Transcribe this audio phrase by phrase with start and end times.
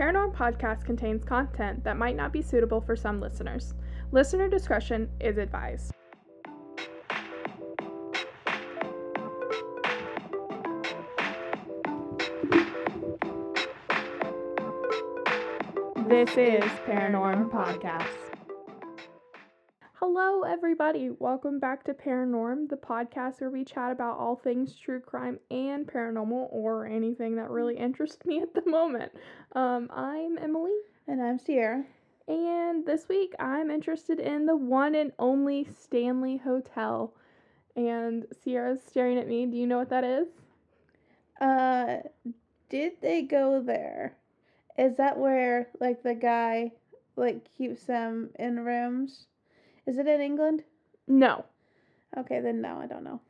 [0.00, 3.74] Paranorm podcast contains content that might not be suitable for some listeners.
[4.12, 5.92] Listener discretion is advised.
[16.08, 18.29] This is Paranorm Podcast.
[20.02, 21.10] Hello, everybody.
[21.10, 25.86] Welcome back to Paranorm, the podcast where we chat about all things true crime and
[25.86, 29.12] paranormal or anything that really interests me at the moment.
[29.52, 30.72] Um, I'm Emily,
[31.06, 31.84] And I'm Sierra.
[32.26, 37.12] and this week I'm interested in the one and only Stanley Hotel.
[37.76, 39.44] And Sierra's staring at me.
[39.44, 40.28] Do you know what that is?
[41.42, 41.98] Uh,
[42.70, 44.16] did they go there?
[44.78, 46.72] Is that where like the guy
[47.16, 49.26] like keeps them in rooms?
[49.86, 50.64] Is it in England?
[51.08, 51.44] No.
[52.16, 53.20] Okay, then no, I don't know.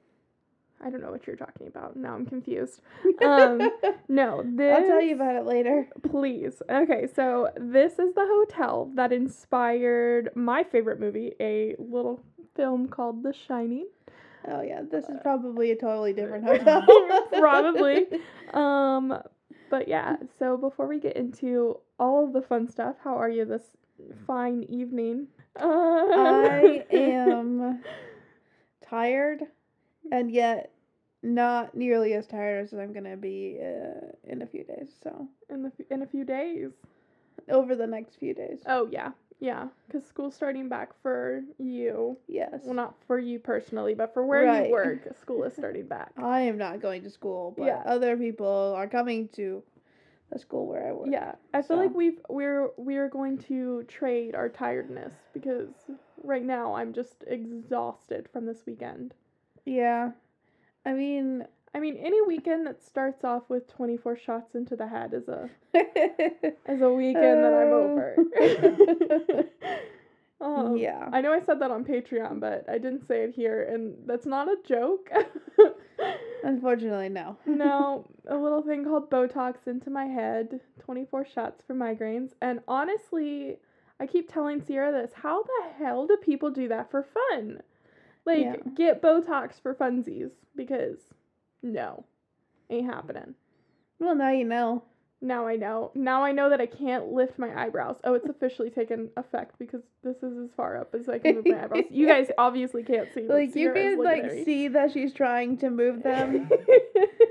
[0.82, 1.96] I don't know what you're talking about.
[1.96, 2.80] Now I'm confused.
[3.22, 3.60] Um,
[4.08, 4.76] No, this.
[4.78, 5.86] I'll tell you about it later.
[6.10, 6.62] Please.
[6.70, 12.22] Okay, so this is the hotel that inspired my favorite movie, a little
[12.56, 13.86] film called The Shining.
[14.48, 16.82] Oh yeah, this is probably a totally different hotel.
[17.38, 18.06] Probably.
[18.54, 19.18] Um,
[19.68, 23.44] but yeah, so before we get into all of the fun stuff, how are you
[23.44, 23.76] this
[24.26, 25.26] fine evening?
[25.58, 27.82] I am
[28.88, 29.42] tired,
[30.12, 30.72] and yet
[31.22, 34.88] not nearly as tired as I'm gonna be uh, in a few days.
[35.02, 36.70] So in the in a few days.
[37.48, 38.60] over the next few days.
[38.66, 42.16] Oh yeah, yeah, because school's starting back for you.
[42.28, 42.60] Yes.
[42.64, 44.66] Well, not for you personally, but for where Right.
[44.66, 46.12] you work, school is starting back.
[46.16, 47.82] I am not going to school, but Yeah.
[47.86, 49.62] other people are coming to
[50.30, 51.08] the school where I work.
[51.10, 55.68] Yeah, I feel like we've we're we're going to trade our tiredness because
[56.22, 59.14] right now I'm just exhausted from this weekend.
[59.64, 60.10] Yeah.
[60.86, 65.14] I mean, I mean, any weekend that starts off with 24 shots into the head
[65.14, 65.50] is a
[66.68, 68.16] is a weekend that I'm over.
[70.40, 71.08] um, yeah.
[71.12, 74.26] I know I said that on Patreon, but I didn't say it here, and that's
[74.26, 75.10] not a joke.
[76.42, 77.36] Unfortunately, no.
[77.46, 82.30] no, a little thing called Botox into my head, 24 shots for migraines.
[82.40, 83.58] And honestly,
[83.98, 87.62] I keep telling Sierra this how the hell do people do that for fun?
[88.24, 88.56] Like, Yeah.
[88.74, 90.98] get Botox for funsies because
[91.62, 92.04] no,
[92.68, 93.34] ain't happening.
[93.98, 94.82] Well, now you know.
[95.22, 95.90] Now I know.
[95.94, 97.98] Now I know that I can't lift my eyebrows.
[98.04, 101.46] Oh, it's officially taken effect because this is as far up as I can move
[101.46, 101.84] my eyebrows.
[101.90, 103.22] You guys obviously can't see.
[103.28, 106.48] Like you can like see that she's trying to move them,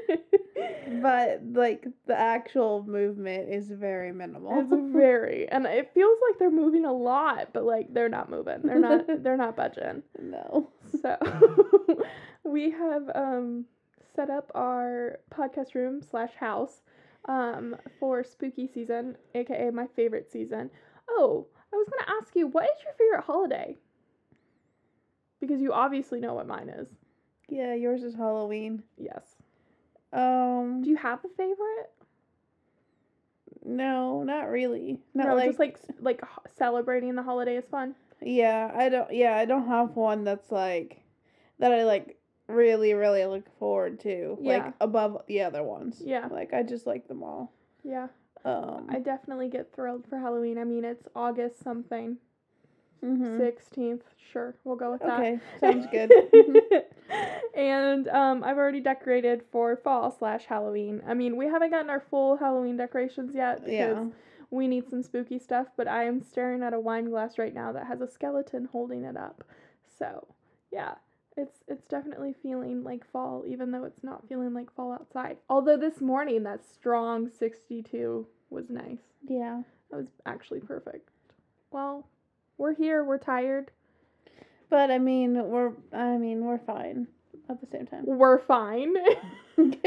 [1.01, 4.59] but like the actual movement is very minimal.
[4.59, 8.61] It's very, and it feels like they're moving a lot, but like they're not moving.
[8.63, 9.05] They're not.
[9.23, 10.03] they're not budging.
[10.21, 10.69] no.
[11.01, 11.17] So
[12.43, 13.65] we have um
[14.15, 16.81] set up our podcast room slash house
[17.29, 20.69] um for spooky season, aka my favorite season.
[21.09, 23.77] Oh, I was gonna ask you, what is your favorite holiday?
[25.39, 26.89] Because you obviously know what mine is.
[27.47, 28.83] Yeah, yours is Halloween.
[28.97, 29.23] Yes.
[30.11, 31.91] Um, Do you have a favorite?
[33.63, 34.99] no, not really.
[35.13, 36.21] Not no, like, just like like
[36.57, 37.95] celebrating the holiday is fun.
[38.21, 39.11] yeah, I don't.
[39.13, 41.01] Yeah, I don't have one that's like
[41.59, 41.71] that.
[41.71, 42.17] I like
[42.49, 44.37] really, really look forward to.
[44.41, 44.65] Yeah.
[44.65, 46.01] Like above the other ones.
[46.03, 46.27] Yeah.
[46.29, 47.53] Like I just like them all.
[47.83, 48.07] Yeah.
[48.45, 48.87] Um.
[48.89, 50.57] I definitely get thrilled for Halloween.
[50.57, 52.17] I mean, it's August something.
[53.03, 53.39] mhm.
[53.39, 54.01] 16th.
[54.31, 55.19] Sure, we'll go with that.
[55.19, 56.11] Okay, sounds good.
[57.55, 61.01] and um, I've already decorated for fall slash Halloween.
[61.07, 64.05] I mean, we haven't gotten our full Halloween decorations yet because yeah.
[64.51, 67.71] we need some spooky stuff, but I am staring at a wine glass right now
[67.71, 69.43] that has a skeleton holding it up.
[69.97, 70.27] So,
[70.71, 70.95] yeah.
[71.39, 75.37] It's it's definitely feeling like fall even though it's not feeling like fall outside.
[75.49, 78.97] Although this morning that strong 62 was nice.
[79.25, 79.61] Yeah.
[79.89, 81.09] That was actually perfect.
[81.71, 82.07] Well,
[82.57, 83.03] we're here.
[83.05, 83.71] We're tired.
[84.69, 85.71] But I mean, we're.
[85.93, 87.07] I mean, we're fine
[87.49, 88.03] at the same time.
[88.05, 88.93] We're fine.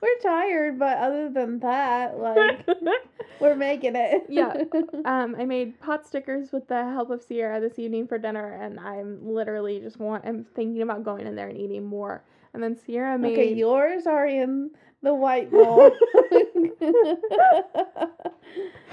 [0.00, 2.66] we're tired, but other than that, like
[3.40, 4.24] we're making it.
[4.28, 4.54] Yeah.
[5.04, 8.78] um, I made pot stickers with the help of Sierra this evening for dinner, and
[8.78, 10.24] I'm literally just want.
[10.24, 12.22] I'm thinking about going in there and eating more.
[12.54, 13.32] And then Sierra made.
[13.32, 14.70] Okay, yours are in
[15.02, 15.90] the white bowl.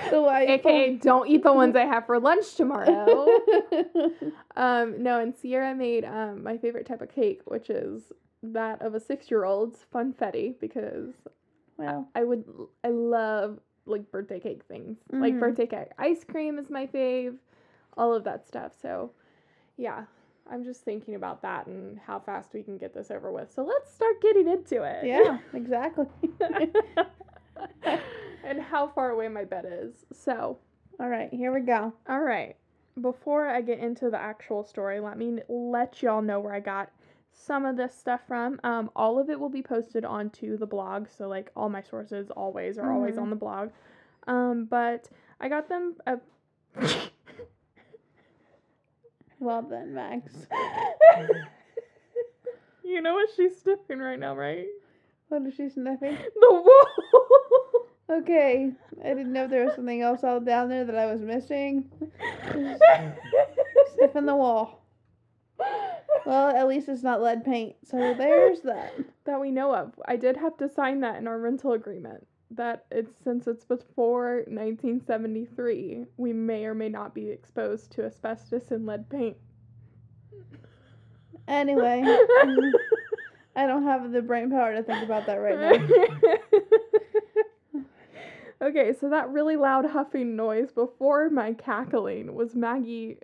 [0.09, 3.27] the white AKA, don't eat the ones I have for lunch tomorrow.
[4.55, 8.11] um, no, and Sierra made um my favorite type of cake, which is
[8.53, 11.13] that of a six-year-old's funfetti, because
[11.77, 12.45] well, I would
[12.83, 14.97] I love like birthday cake things.
[15.11, 15.39] Like Mhm.
[15.39, 17.37] birthday cake ice cream is my fave,
[17.97, 18.73] all of that stuff.
[18.81, 19.11] So,
[19.77, 20.05] yeah,
[20.49, 23.51] I'm just thinking about that and how fast we can get this over with.
[23.51, 25.05] So let's start getting into it.
[25.05, 26.07] yeah, exactly.
[28.43, 30.05] and how far away my bed is.
[30.13, 30.57] So,
[30.99, 31.93] All right, here we go.
[32.07, 32.55] all right.
[33.01, 36.91] Before I get into the actual story, let me let y'all know where I got
[37.37, 38.59] some of this stuff from.
[38.63, 42.29] Um, all of it will be posted onto the blog, so like all my sources
[42.31, 43.21] always are always Mhm.
[43.21, 43.69] on the blog.
[44.27, 45.09] Um, but
[45.39, 45.95] I got them.
[46.07, 46.17] Uh,
[49.39, 50.47] Well then, Max.
[52.83, 54.65] you know what she's sniffing right now, right?
[55.27, 56.17] What is she sniffing?
[56.39, 56.87] The wall.
[58.07, 58.71] Okay,
[59.03, 61.89] I didn't know if there was something else all down there that I was missing.
[63.95, 64.84] Sniffing the wall.
[66.25, 68.93] Well, at least it's not lead paint, so there's that.
[69.25, 69.93] that we know of.
[70.07, 72.25] I did have to sign that in our rental agreement.
[72.51, 78.71] That it's since it's before 1973, we may or may not be exposed to asbestos
[78.71, 79.37] and lead paint.
[81.47, 82.03] Anyway,
[83.55, 87.81] I don't have the brain power to think about that right now.
[88.67, 93.19] okay, so that really loud huffing noise before my cackling was Maggie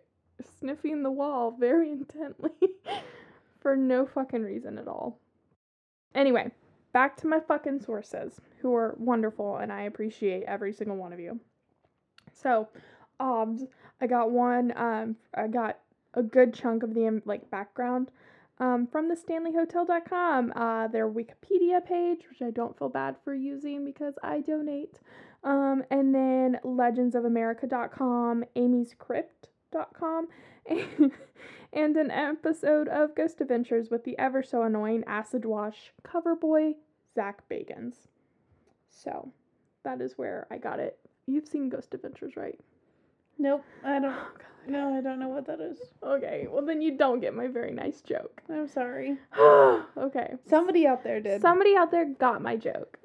[0.60, 2.52] sniffing the wall very intently
[3.60, 5.20] for no fucking reason at all.
[6.14, 6.52] Anyway,
[6.94, 11.20] back to my fucking sources, who are wonderful and I appreciate every single one of
[11.20, 11.40] you.
[12.34, 12.68] So,
[13.20, 13.64] obs,
[14.00, 15.80] I got one, um, I got
[16.14, 18.12] a good chunk of the like background
[18.60, 23.84] um, from the StanleyHotel.com, uh, their Wikipedia page, which I don't feel bad for using
[23.84, 25.00] because I donate,
[25.44, 28.46] um, and then LegendsOfAmerica.com,
[29.72, 30.28] Amy'sCrypt.com,
[30.68, 31.12] and,
[31.74, 36.76] and an episode of Ghost Adventures with the ever so annoying acid wash cover boy
[37.16, 37.96] Zak Bagans.
[38.90, 39.32] So
[39.84, 40.98] that is where I got it.
[41.26, 42.60] You've seen Ghost Adventures, right?
[43.38, 44.14] Nope, I don't.
[44.14, 44.28] Oh.
[44.68, 45.80] No, I don't know what that is.
[46.04, 48.44] Okay, well then you don't get my very nice joke.
[48.48, 49.18] I'm sorry.
[49.40, 50.36] okay.
[50.48, 51.42] Somebody out there did.
[51.42, 53.00] Somebody out there got my joke.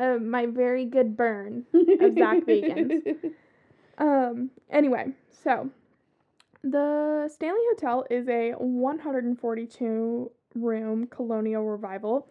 [0.00, 1.66] Uh, my very good burn.
[1.74, 3.32] of Zak Bagans.
[3.98, 5.12] Um, anyway,
[5.44, 5.70] so
[6.64, 12.28] the Stanley Hotel is a 142 room colonial revival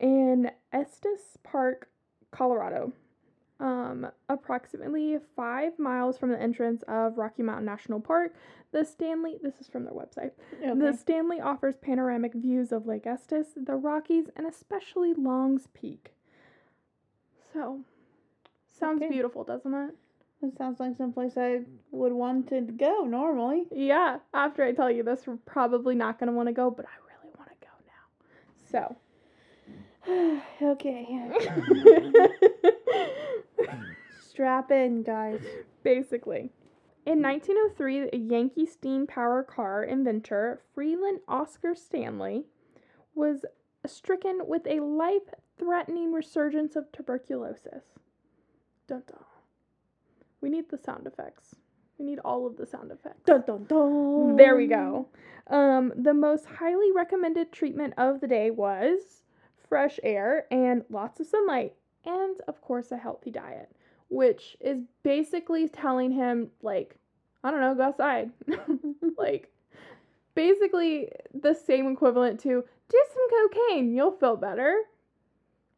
[0.00, 1.88] in Estes Park,
[2.30, 2.92] Colorado.
[3.60, 8.34] Um, approximately five miles from the entrance of Rocky Mountain National Park,
[8.72, 10.74] the Stanley, this is from their website, Okay.
[10.78, 16.14] the Stanley offers panoramic views of Lake Estes, the Rockies, and especially Long's Peak.
[17.52, 17.82] So,
[18.68, 19.08] sounds Okay.
[19.08, 19.94] beautiful, doesn't it?
[20.58, 21.60] Sounds like someplace I
[21.90, 23.64] would want to go normally.
[23.74, 26.84] Yeah, after I tell you this, we're probably not going to want to go, but
[26.86, 28.04] I really want to go now.
[28.70, 28.96] So.
[30.62, 31.30] okay.
[34.28, 35.40] Strap in, guys.
[35.82, 36.50] basically,
[37.06, 42.44] in 1903, a Yankee steam power car inventor, Freeland Oscar Stanley,
[43.14, 43.44] was
[43.86, 47.84] stricken with a life threatening resurgence of tuberculosis.
[48.88, 49.18] Dun dun.
[50.44, 51.56] We need the sound effects.
[51.96, 53.24] We need all of the sound effects.
[53.24, 54.36] Dun dun dun.
[54.36, 55.08] There we go.
[55.46, 59.22] Um, the most highly recommended treatment of the day was
[59.70, 61.72] fresh air and lots of sunlight,
[62.04, 63.70] and of course, a healthy diet,
[64.10, 66.96] which is basically telling him, like,
[67.42, 68.30] I don't know, go outside.
[69.16, 69.50] like,
[70.34, 74.76] basically the same equivalent to do some cocaine, you'll feel better.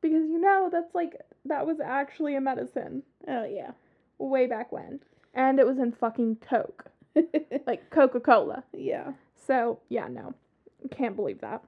[0.00, 3.72] Because you know, that's like, that was actually a medicine Oh yeah.
[4.18, 5.00] Way back when.
[5.34, 6.87] And it was in fucking Coke,
[7.66, 8.64] like Coca Cola.
[8.73, 9.12] yeah.
[9.37, 10.35] So, yeah, no.
[10.90, 11.62] Can't believe that.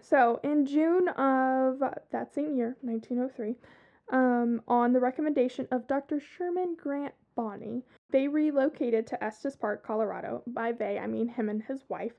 [0.00, 1.80] So, in June of
[2.12, 3.56] that same year, 1903,
[4.10, 6.20] um, on the recommendation of Dr.
[6.20, 10.42] Sherman Grant Bonney, they relocated to Estes Park, Colorado.
[10.46, 12.12] By they, I mean him and his wife.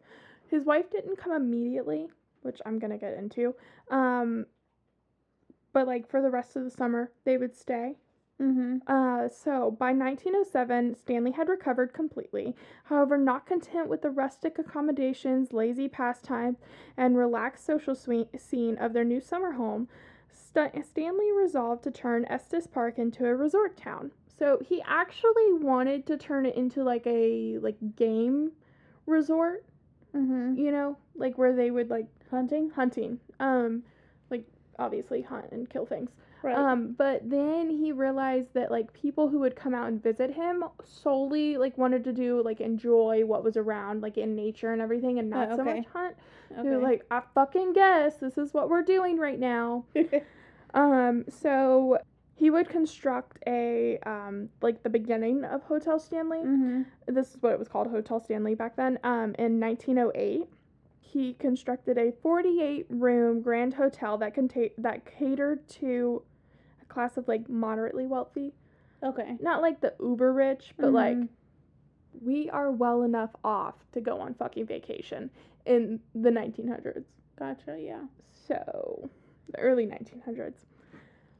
[0.47, 2.09] His wife didn't come immediately,
[2.41, 3.55] which I'm going to get into.
[3.89, 4.45] Um,
[5.73, 7.95] but, like, for the rest of the summer, they would stay.
[8.41, 8.77] Mm-hmm.
[8.87, 12.55] Uh, so by 1907, Stanley had recovered completely.
[12.85, 16.57] However, not content with the rustic accommodations, lazy pastimes,
[16.95, 19.89] and relaxed social scene of their new summer home,
[20.31, 24.11] St- Stanley resolved to turn Estes Park into a resort town.
[24.37, 28.51] So he actually wanted to turn it into like a like game
[29.05, 29.65] resort,
[30.15, 30.57] Mm-hmm.
[30.57, 32.69] you know, like where they would like Hunting.
[32.71, 33.83] hunting, um,
[34.31, 34.45] like
[34.79, 36.09] obviously hunt and kill things.
[36.41, 36.55] Right.
[36.55, 40.63] Um, but then he realized that like people who would come out and visit him
[40.85, 45.19] solely like wanted to do like enjoy what was around like in nature and everything
[45.19, 46.15] and not Oh, so much hunt.
[46.51, 46.61] okay.
[46.63, 49.83] They were like, I fucking guess this is what we're doing right now.
[50.73, 51.97] Um, so
[52.35, 56.37] he would construct a um like the beginning of Hotel Stanley.
[56.39, 56.83] mm-hmm.
[57.07, 58.99] This is what it was called Hotel Stanley back then.
[59.03, 60.47] Um, in 1908,
[61.01, 66.21] he constructed a 48 room grand hotel that conta- that catered to
[66.89, 68.53] class of like moderately wealthy.
[69.03, 69.37] Okay.
[69.39, 71.29] Not like the uber rich, but like Mhm.
[72.21, 75.29] we are well enough off to go on fucking vacation
[75.65, 77.05] in the 1900s.
[77.37, 77.79] Gotcha.
[77.79, 78.01] Yeah.
[78.31, 79.09] So,
[79.51, 80.65] the early 1900s.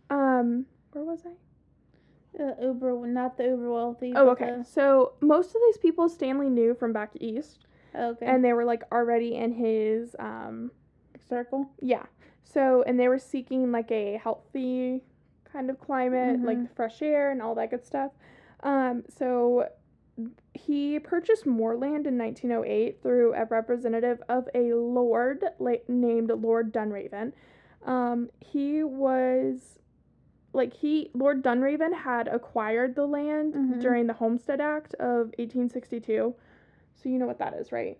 [0.09, 2.41] Um, where was I?
[2.41, 4.13] Uh, Uber, not the Uber wealthy.
[4.15, 4.61] Oh, okay.
[4.63, 7.65] So, most of these people Stanley knew from back east,
[7.95, 8.25] okay.
[8.25, 10.71] and they were like already in his um
[11.27, 11.69] circle.
[11.81, 12.05] yeah.
[12.43, 15.03] So, and they were seeking like a healthy
[15.51, 16.67] kind of climate, like Mhm.
[16.69, 18.11] the fresh air and all that good stuff.
[18.61, 19.67] Um, so
[20.53, 26.73] he purchased more land in 1908 through a representative of a lord la- named Lord
[26.73, 27.31] Dunraven.
[27.85, 29.79] Um, he was
[30.51, 33.79] like he Lord Dunraven had acquired the land Mhm.
[33.79, 36.35] during the Homestead Act of 1862.
[36.95, 37.97] So you know what that is, right?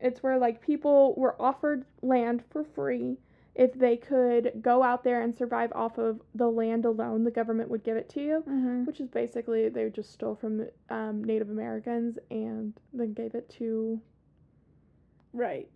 [0.00, 3.18] It's where like people were offered land for free
[3.58, 7.24] if they could go out there and survive off of the land alone.
[7.24, 8.84] The government would give it to you Mm-hmm.
[8.84, 14.00] which is basically they just stole from um, Native Americans and then gave it to
[15.32, 15.68] Right.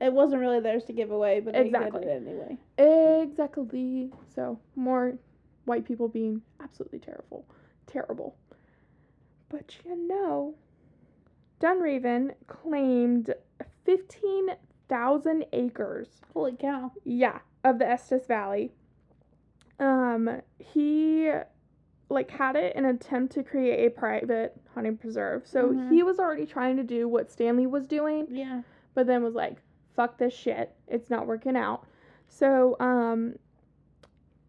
[0.00, 2.00] It wasn't really theirs to give away, but they Exactly.
[2.00, 3.22] did it anyway.
[3.22, 4.10] exactly.
[4.34, 5.14] So more
[5.66, 7.46] white people being absolutely terrible,
[7.86, 8.36] terrible.
[9.48, 10.54] But you know,
[11.60, 13.34] Dunraven claimed
[13.84, 14.48] fifteen
[14.88, 16.92] thousand acres Holy cow.
[17.04, 18.72] Yeah, of the Estes Valley.
[19.78, 21.30] Um, he
[22.08, 25.46] like had it in an attempt to create a private hunting preserve.
[25.46, 25.90] So Mhm.
[25.90, 28.62] he was already trying to do what Stanley was doing, Yeah.
[28.94, 29.56] but then was like,
[29.94, 30.74] "Fuck this shit.
[30.86, 31.84] It's not working out."
[32.28, 33.36] So, um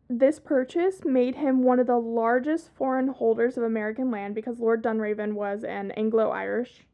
[0.10, 4.82] this purchase made him one of the largest foreign holders of American land because Lord
[4.82, 6.88] Dunraven was an Anglo-Irish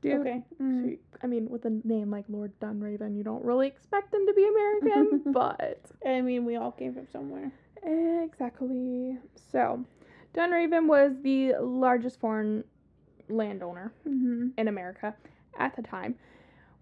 [0.00, 0.20] dude.
[0.20, 0.44] Okay.
[0.60, 0.88] Mhm.
[0.90, 4.32] you- I mean, with a name like Lord Dunraven, you don't really expect him to
[4.32, 7.50] be American, but I mean, we all came from somewhere.
[8.22, 9.18] exactly.
[9.52, 9.84] So,
[10.34, 12.64] Dunraven was the largest foreign
[13.28, 14.48] landowner Mm-hmm.
[14.56, 15.14] in America
[15.58, 16.14] at the time,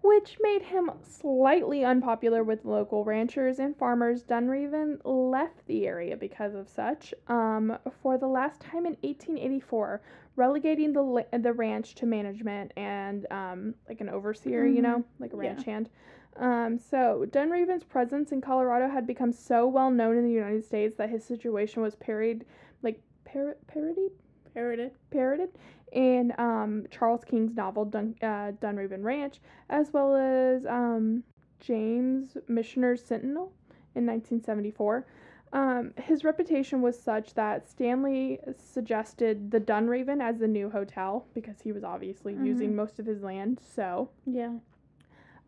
[0.03, 4.23] which made him slightly unpopular with local ranchers and farmers.
[4.23, 7.13] Dunraven left the area because of such.
[7.27, 10.01] Um, for the last time in 1884,
[10.37, 15.33] relegating the la- the ranch to management and um, like an overseer, you know, like
[15.33, 15.43] a Mm-hmm.
[15.43, 15.49] Yeah.
[15.51, 15.89] ranch hand.
[16.37, 20.95] Um, so Dunraven's presence in Colorado had become so well known in the United States
[20.97, 22.45] that his situation was parodied,
[22.83, 24.11] like par- parodied
[24.53, 24.91] Parroted.
[25.11, 25.49] parroted
[25.91, 29.39] in um, Charles King's novel Dun- uh, Dunraven Ranch,
[29.69, 31.23] as well as um,
[31.59, 33.51] James Michener's Centennial
[33.95, 35.05] in 1974.
[35.53, 41.61] Um, his reputation was such that Stanley suggested the Dunraven as the new hotel because
[41.61, 43.59] he was obviously using most of his land.
[43.75, 44.55] So, Yeah.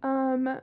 [0.03, 0.59] um,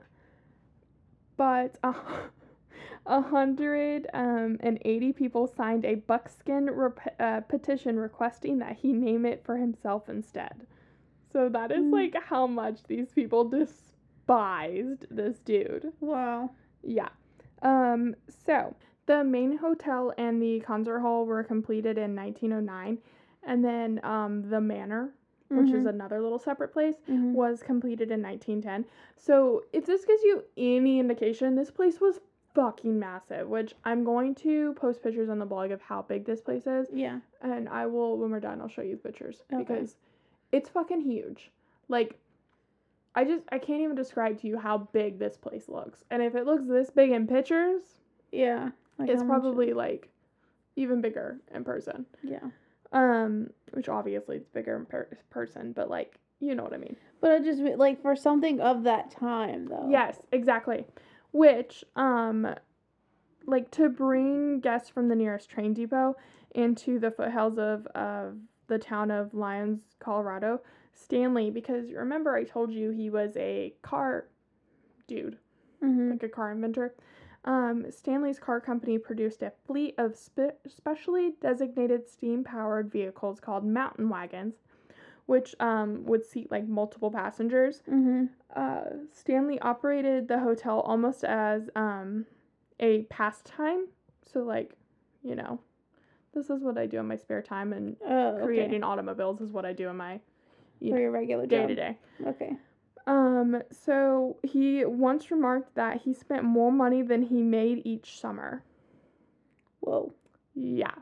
[1.37, 1.93] but uh,
[3.05, 8.91] a hundred um, and eighty people signed a buckskin rep- uh, petition requesting that he
[8.91, 10.65] name it for himself instead.
[11.31, 11.93] So that is Mm.
[11.93, 15.91] like how much these people despised this dude.
[15.99, 16.51] Wow.
[16.83, 17.09] Yeah.
[17.61, 18.15] Um.
[18.45, 18.75] So
[19.07, 22.99] the main hotel and the concert hall were completed in 1909,
[23.43, 25.13] and then um the manor,
[25.49, 27.31] which is another little separate place, Mhm.
[27.33, 28.85] was completed in 1910.
[29.15, 32.19] So, if this gives you any indication, this place was
[32.53, 36.41] fucking massive, which I'm going to post pictures on the blog of how big this
[36.41, 37.19] place is, Yeah.
[37.41, 39.63] and I will when we're done, I'll show you the pictures Okay.
[39.63, 39.95] because
[40.51, 41.51] it's fucking huge.
[41.87, 42.17] Like
[43.15, 46.03] I just I can't even describe to you how big this place looks.
[46.11, 47.97] And if it looks this big in pictures,
[48.31, 48.71] Yeah.
[48.97, 50.09] Like it's how much- probably like
[50.75, 52.05] even bigger in person.
[52.23, 52.39] Yeah.
[52.93, 56.95] Um, which obviously it's bigger in per- person, but like you know what I mean.
[57.19, 59.87] But I just like for something of that time though.
[59.89, 60.85] Yes, exactly.
[61.31, 62.47] Which, um,
[63.45, 66.15] like to bring guests from the nearest train depot
[66.53, 68.37] into the foothills of, of
[68.67, 70.61] the town of Lyons, Colorado,
[70.93, 74.27] Stanley, because remember I told you he was a car
[75.07, 75.37] dude,
[75.83, 76.11] Mm-hmm.
[76.11, 76.93] like a car inventor.
[77.47, 83.65] Um, Stanley's car company produced a fleet of spe- specially designated steam powered vehicles called
[83.65, 84.55] mountain wagons,
[85.27, 88.25] which um, would seat like multiple passengers Mm-hmm.
[88.55, 88.81] uh,
[89.13, 92.25] Stanley operated the hotel almost as um,
[92.81, 93.87] a pastime.
[94.25, 94.73] So, like,
[95.23, 95.59] you know,
[96.33, 98.45] this is what I do in my spare time, and Oh, okay.
[98.45, 100.19] creating automobiles is what I do in my
[100.81, 101.97] you for know, your regular day to day.
[102.25, 102.57] Okay.
[103.07, 108.63] Um, so he once remarked that he spent more money than he made each summer.
[109.79, 110.13] Whoa.
[110.53, 110.93] Yeah.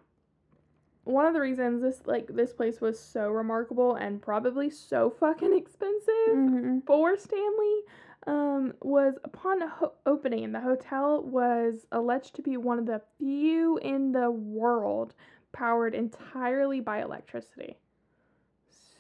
[1.04, 5.54] One of the reasons this like this place was so remarkable and probably so fucking
[5.58, 6.80] expensive Mm-hmm.
[6.86, 7.82] for Stanley
[8.28, 13.78] um, was upon ho- opening, the hotel was alleged to be one of the few
[13.78, 15.14] in the world
[15.52, 17.78] powered entirely by electricity.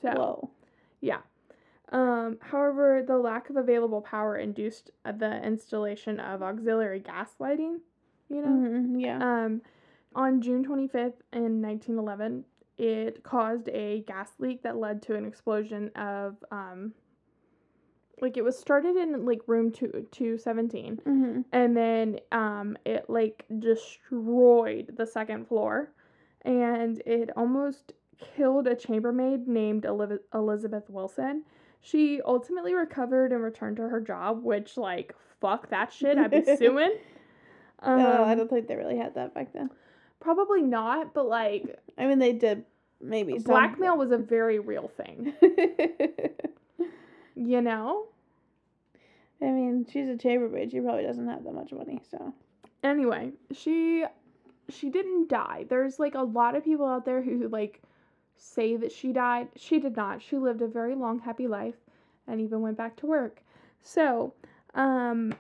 [0.01, 0.49] So, Whoa.
[1.01, 1.19] yeah.
[1.91, 7.81] Um, however, the lack of available power induced the installation of auxiliary gas lighting,
[8.29, 8.65] you know?
[8.67, 9.17] Mhm, yeah.
[9.45, 9.61] Um,
[10.15, 12.45] on June 25th in 1911,
[12.77, 16.93] it caused a gas leak that led to an explosion of, um,
[18.21, 23.45] like it was started in like room two, 217 hmm and then um, it like
[23.59, 25.91] destroyed the second floor
[26.43, 29.85] and it almost killed a chambermaid named
[30.33, 31.43] Elizabeth Wilson.
[31.85, 36.43] She ultimately recovered and returned to her job, which like fuck that shit, I'd be
[36.57, 36.97] suing.
[37.79, 39.69] Um, oh, I don't think they really had that back then.
[40.19, 42.65] probably not, but like I mean, they did
[42.99, 45.33] maybe some, blackmail was a very real thing,
[47.35, 48.07] you know.
[49.39, 50.71] I mean, she's a chambermaid.
[50.71, 52.33] She probably doesn't have that much money, so.
[52.83, 54.05] Anyway, she
[54.69, 55.65] she didn't die.
[55.69, 57.83] There's like a lot of people out there who like
[58.37, 59.49] say that she died.
[59.55, 60.21] She did not.
[60.21, 61.75] She lived a very long happy life
[62.27, 63.41] and even went back to work.
[63.81, 64.33] So,
[64.73, 65.33] um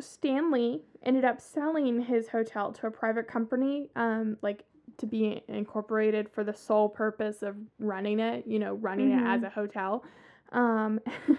[0.00, 4.64] Stanley ended up selling his hotel to a private company um like
[4.98, 9.42] to be incorporated for the sole purpose of running it, you know, running it as
[9.42, 9.46] Mhm.
[9.46, 10.04] a hotel.
[10.52, 11.00] Um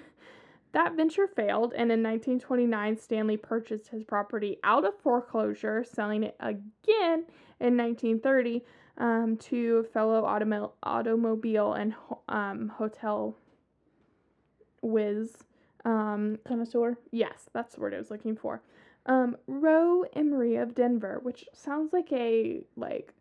[0.72, 6.36] That venture failed, and in 1929, Stanley purchased his property out of foreclosure, selling it
[6.40, 7.26] again
[7.60, 8.64] in 1930
[9.00, 13.36] um, to fellow automo- automobile and ho- um, hotel
[14.82, 15.38] whiz.
[15.86, 16.98] Um, Connoisseur.
[17.12, 18.62] yes, that's the word I was looking for.
[19.06, 23.14] Um, Roe Emery of Denver, which sounds like a like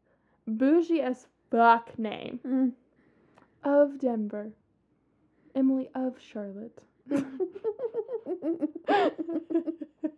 [0.47, 2.73] bougie as fuck name Mm.
[3.63, 4.51] of Denver.
[5.55, 6.83] Emily of Charlotte.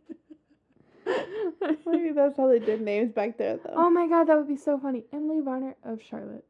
[1.87, 3.75] Maybe that's how they did names back there, though.
[3.77, 5.05] oh my god, that would be so funny.
[5.13, 6.45] Emily Varner of Charlotte.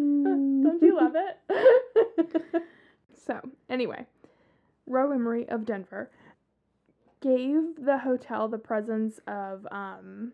[0.00, 0.62] Mm.
[0.62, 2.42] Don't you love it?
[3.14, 4.06] so, anyway,
[4.86, 6.10] Roe Emery of Denver
[7.20, 10.32] gave the hotel the presence of, um,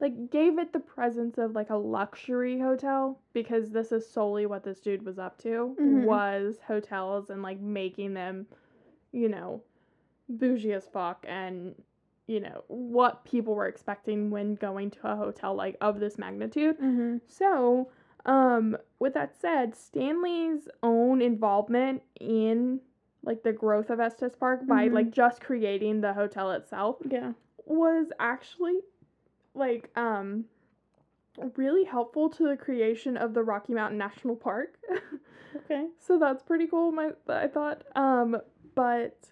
[0.00, 4.64] like, gave it the presence of, like, a luxury hotel because this is solely what
[4.64, 6.04] this dude was up to, Mhm.
[6.04, 8.46] was hotels and, like, making them,
[9.12, 9.62] you know,
[10.28, 11.74] bougie as fuck and,
[12.26, 16.78] you know, what people were expecting when going to a hotel, like, of this magnitude.
[16.80, 17.20] Mhm.
[17.26, 17.90] So,
[18.24, 22.80] um, with that said, Stanley's own involvement in
[23.22, 24.92] like the growth of Estes Park by Mhm.
[24.92, 27.32] like just creating the hotel itself Yeah.
[27.64, 28.80] was actually
[29.54, 30.44] like um
[31.56, 34.78] really helpful to the creation of the Rocky Mountain National Park.
[35.56, 35.88] Okay.
[35.98, 38.36] so that's pretty cool my I thought um
[38.74, 39.30] but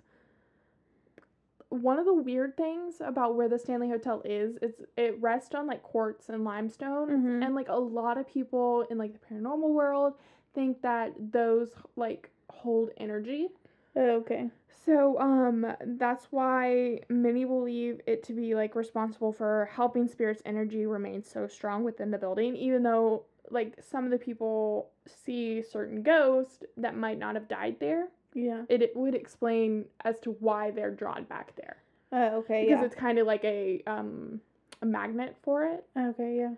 [1.73, 5.67] one of the weird things about where the Stanley Hotel is, it's it rests on
[5.67, 7.45] like quartz and limestone, Mhm.
[7.45, 10.15] and like a lot of people in like the paranormal world
[10.55, 13.49] think that those like hold energy.
[13.97, 14.51] Oh, okay.
[14.85, 15.67] So um
[15.99, 21.47] that's why many believe it to be like responsible for helping spirits energy remain so
[21.47, 26.97] strong within the building even though like some of the people see certain ghosts that
[26.97, 28.09] might not have died there.
[28.35, 28.63] Yeah.
[28.69, 31.77] It, it would explain as to why they're drawn back there
[32.13, 32.65] Oh, okay.
[32.65, 32.85] because Yeah.
[32.85, 34.41] it's kind of like a um
[34.81, 35.85] a magnet for it.
[35.97, 36.37] Okay.
[36.39, 36.55] Yeah.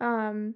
[0.00, 0.54] Um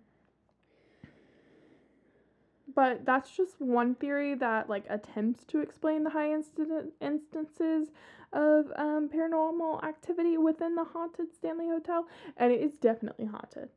[2.75, 7.89] but that's just one theory that like attempts to explain the high incident instances
[8.33, 13.69] of um, paranormal activity within the haunted Stanley Hotel, and it is definitely haunted.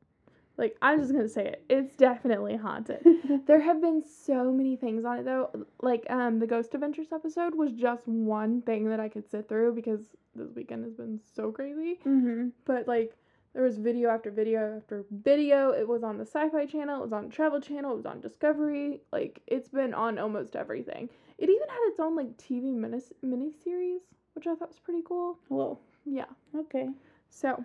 [0.58, 3.06] Like I'm just gonna say it, it's definitely haunted.
[3.48, 5.52] There have been so many things on it though.
[5.82, 9.74] Like um the Ghost Adventures episode was just one thing that I could sit through
[9.76, 10.02] because
[10.36, 12.00] this weekend has been so crazy.
[12.06, 12.52] mhm.
[12.65, 13.15] But like
[13.54, 15.72] there was video after video after video.
[15.72, 19.02] It was on the Sci-Fi Channel, it was on Travel Channel, it was on Discovery.
[19.12, 21.10] Like it's been on almost everything.
[21.38, 24.02] It even had its own like TV mini mini series,
[24.34, 25.38] which I thought was pretty cool.
[25.50, 25.78] Whoa.
[26.06, 26.26] Yeah.
[26.56, 26.89] Okay.
[27.30, 27.63] So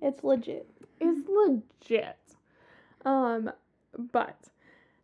[0.00, 0.66] It's legit.
[1.02, 2.18] Is legit.
[3.04, 3.50] Um,
[4.12, 4.48] but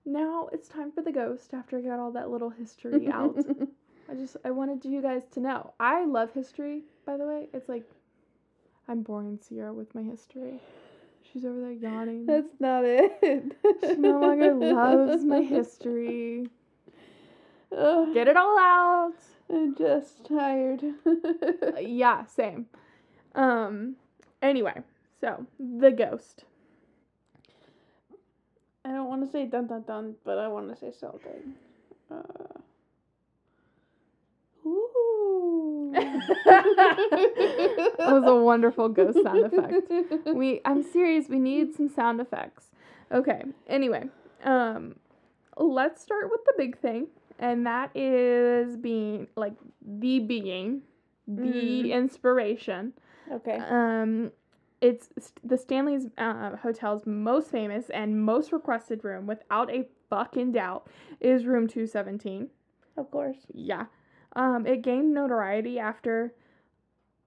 [0.05, 3.37] now it's time for the ghost after I got all that little history out.
[4.11, 5.75] I just I wanted you guys to know.
[5.79, 7.49] I love history, by the way.
[7.53, 7.85] It's like
[8.89, 10.61] I'm boring Sierra with my history.
[11.31, 12.25] She's over there yawning.
[12.25, 13.55] That's not it.
[13.83, 16.49] she no longer loves my history.
[17.77, 19.13] Ugh, Get it all out.
[19.51, 20.83] I'm just tired.
[21.81, 22.67] Yeah, same.
[23.35, 23.97] Um
[24.41, 24.83] anyway,
[25.21, 26.45] so the ghost.
[28.85, 31.55] I don't want to say dun dun dun, but I want to say something.
[32.11, 32.59] Uh,
[34.67, 35.93] ooh.
[35.95, 39.75] that was a wonderful ghost sound effect.
[40.35, 42.67] We I'm serious, we need some sound effects.
[43.13, 43.43] Okay.
[43.69, 44.09] Anyway,
[44.45, 44.97] um
[45.57, 50.83] let's start with the big thing, and that is being like the being,
[51.27, 51.91] the Mm.
[51.93, 52.93] inspiration.
[53.31, 53.57] Okay.
[53.57, 54.33] Um
[54.81, 60.53] it's st- the Stanley's uh, Hotel's most famous and most requested room, without a fucking
[60.53, 60.88] doubt,
[61.21, 62.49] is room 217.
[62.97, 63.38] Of course.
[63.53, 63.87] Yeah.
[64.37, 66.35] Um, it gained notoriety after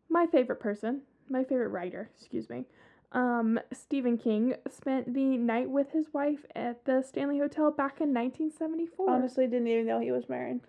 [0.10, 2.66] my favorite person, my favorite writer, excuse me.
[3.14, 8.14] Um, Stephen King spent the night with his wife at the Stanley Hotel back in
[8.14, 9.10] 1974.
[9.10, 10.62] Honestly, didn't even know he was married.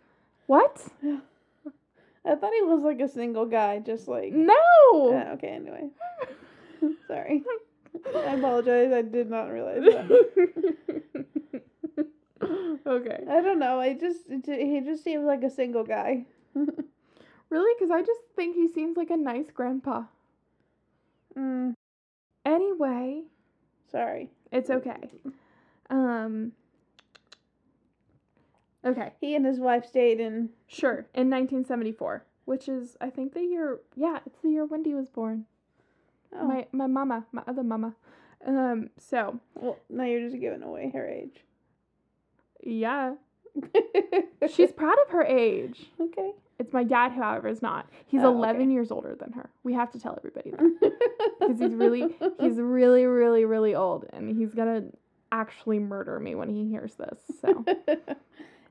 [0.46, 0.84] What?
[1.02, 1.18] Yeah.
[2.24, 4.32] I thought he was like a single guy, just like.
[4.32, 4.54] No.
[5.10, 5.48] Yeah, okay.
[5.48, 5.88] Anyway,
[7.08, 7.42] sorry.
[8.16, 8.92] I apologize.
[8.92, 11.02] I did not realize that.
[12.86, 13.24] okay.
[13.28, 13.80] I don't know.
[13.80, 16.26] I just he just seems like a single guy.
[17.50, 17.74] Really?
[17.78, 20.04] Because I just think he seems like a nice grandpa.
[21.38, 21.74] Mm,
[22.46, 23.24] Anyway,
[23.90, 24.30] sorry.
[24.50, 25.10] it's okay.
[25.90, 26.52] Um.
[28.84, 29.12] Okay.
[29.20, 30.48] He and his wife stayed in.
[30.66, 33.80] Sure, in 1974, which is I think the year.
[33.94, 35.44] Yeah, it's the year Wendy was born.
[36.38, 37.94] Oh, My my mama, my other mama.
[38.46, 38.90] Um.
[38.98, 41.44] So well, now you're just giving away her age.
[42.62, 43.14] yeah,
[44.52, 45.90] she's proud of her age.
[46.00, 46.32] okay.
[46.58, 47.88] It's my dad, however, is not.
[48.06, 48.70] He's Oh, 11 okay.
[48.72, 49.50] years older than her.
[49.64, 50.92] We have to tell everybody that
[51.40, 54.84] because he's really he's really really really old, and he's gonna
[55.32, 57.18] actually murder me when he hears this.
[57.40, 57.64] So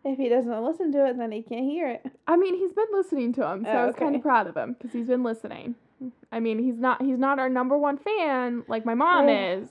[0.04, 2.06] if he doesn't listen to it, then he can't hear it.
[2.28, 4.56] I mean, he's been listening to him, so Oh, I was kind of proud of
[4.56, 5.76] him because he's been listening.
[6.32, 9.60] I mean, he's not he's not our number one fan like my mom Ugh.
[9.62, 9.70] is,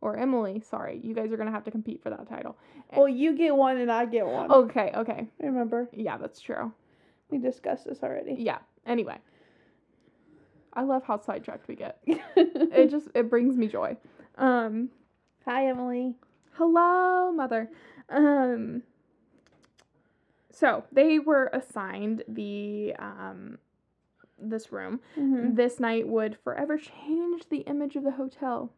[0.00, 0.60] or Emily.
[0.60, 2.56] Sorry, you guys are gonna have to compete for that title.
[2.96, 4.50] Well, you get one and I get one.
[4.50, 6.72] Okay, okay, Remember, yeah, that's true.
[7.30, 8.34] we discussed this already.
[8.38, 8.58] Yeah.
[8.86, 9.18] Anyway,
[10.72, 11.98] I love how sidetracked we get.
[12.36, 13.96] It just it brings me joy.
[14.36, 14.90] Um,
[15.44, 16.14] Hi, Emily.
[16.54, 17.70] hello, mother.
[18.10, 18.82] Um,
[20.56, 23.58] so they were assigned the um
[24.38, 25.00] this room.
[25.18, 25.54] Mm-hmm.
[25.54, 28.72] This night would forever change the image of the hotel,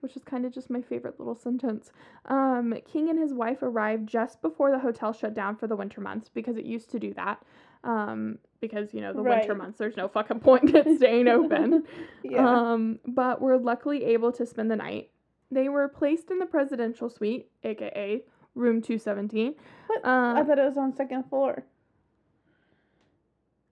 [0.00, 1.90] which is kind of just my favorite little sentence.
[2.26, 6.00] Um, King and his wife arrived just before the hotel shut down for the winter
[6.00, 7.42] months because it used to do that.
[7.84, 11.84] Um, because you know the winter months, there's no fucking point in staying open.
[12.24, 12.72] Yeah.
[12.72, 15.10] Um, but were luckily able to spend the night.
[15.50, 18.22] They were placed in the presidential suite, aka
[18.54, 19.54] room 217.
[19.86, 20.04] What?
[20.06, 21.64] I Um, thought it was on second floor.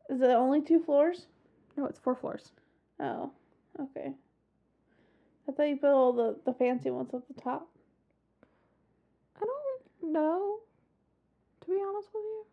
[0.09, 1.27] Is it only two floors?
[1.77, 2.51] no, it's four floors.
[2.99, 3.31] Oh,
[3.81, 4.13] okay.
[5.49, 7.69] I thought you put all the, the fancy ones at the top.
[9.41, 10.57] I don't know,
[11.63, 12.45] to be honest with you.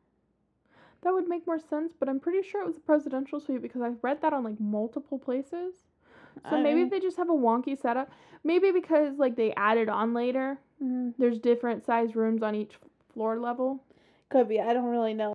[1.01, 3.81] That would make more sense, but I'm pretty sure it was the presidential suite because
[3.81, 5.75] I've read that on like multiple places.
[6.49, 8.09] So I maybe mean- they just have a wonky setup.
[8.43, 10.59] Maybe because like they added on later.
[10.81, 11.13] Mhm.
[11.17, 12.77] There's different size rooms on each
[13.13, 13.83] floor level.
[14.29, 14.59] Could be.
[14.59, 15.33] I don't really know.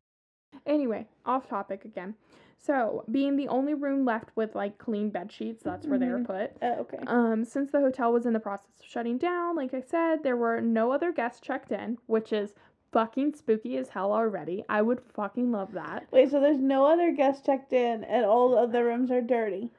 [0.67, 2.15] Anyway, off topic again.
[2.59, 6.21] So, being the only room left with like clean bed sheets, that's where they were
[6.21, 6.27] Mhm.
[6.27, 6.53] put.
[6.63, 7.01] Oh, okay.
[7.09, 10.37] Um, since the hotel was in the process of shutting down, like I said, there
[10.37, 12.55] were no other guests checked in, which is
[12.93, 14.65] fucking spooky as hell already.
[14.69, 16.07] I would fucking love that.
[16.13, 19.73] Wait, so there's no other guests checked in, and all of the rooms are dirty.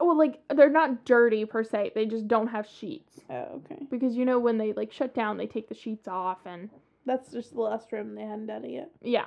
[0.00, 1.92] Well, like they're not dirty per se.
[1.94, 3.78] They just don't have sheets Oh, okay.
[3.90, 6.68] because you know when they like shut down, they take the sheets off and
[7.06, 8.90] That's just the last room they hadn't done it yet.
[9.02, 9.26] yeah,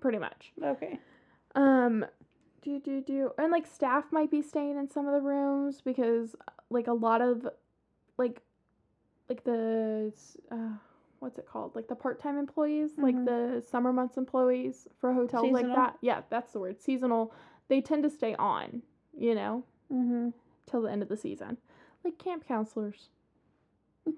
[0.00, 0.52] pretty much.
[0.62, 0.98] Okay.
[1.54, 2.06] Um,
[2.62, 6.34] do do do, and like staff might be staying in some of the rooms because
[6.70, 7.46] like a lot of,
[8.18, 8.42] like,
[9.28, 10.12] like the
[10.50, 10.70] uh,
[11.20, 11.74] what's it called?
[11.76, 13.24] Like the part time employees, like Mhm.
[13.26, 15.96] the summer months employees for hotels like that.
[16.00, 16.80] Yeah, that's the word.
[16.80, 17.32] Seasonal.
[17.68, 18.82] They tend to stay on,
[19.16, 20.30] you know, Mm-hmm.
[20.68, 21.58] till the end of the season,
[22.04, 23.08] like camp counselors.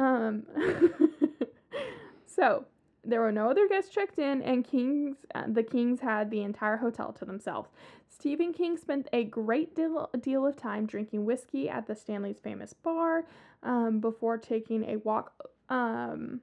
[0.00, 0.44] Um,
[2.26, 2.64] so
[3.04, 6.76] there were no other guests checked in, and Kings, uh, the Kings had the entire
[6.76, 7.70] hotel to themselves.
[8.08, 12.72] Stephen King spent a great deal, deal of time drinking whiskey at the Stanley's famous
[12.72, 13.24] bar
[13.62, 15.32] um, before taking a walk
[15.68, 16.40] um,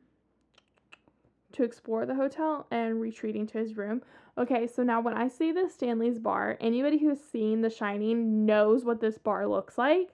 [1.56, 4.02] to explore the hotel and retreating to his room.
[4.38, 8.84] Okay, so now when I say the Stanley's bar, anybody who's seen The Shining knows
[8.84, 10.10] what this bar looks like,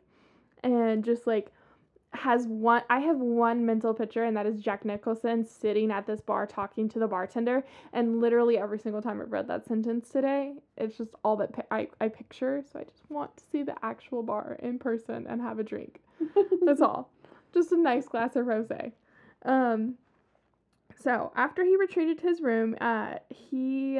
[0.64, 1.52] and just like
[2.14, 6.20] has one I have one mental picture and that is Jack Nicholson sitting at this
[6.20, 10.56] bar talking to the bartender and literally every single time I've read that sentence today
[10.76, 12.62] it's just all that pi- I, I picture.
[12.70, 16.02] So I just want to see the actual bar in person and have a drink.
[16.66, 17.10] That's all.
[17.54, 18.92] Just a nice glass of rosé.
[19.46, 19.96] Um
[21.02, 24.00] so after he retreated to his room uh he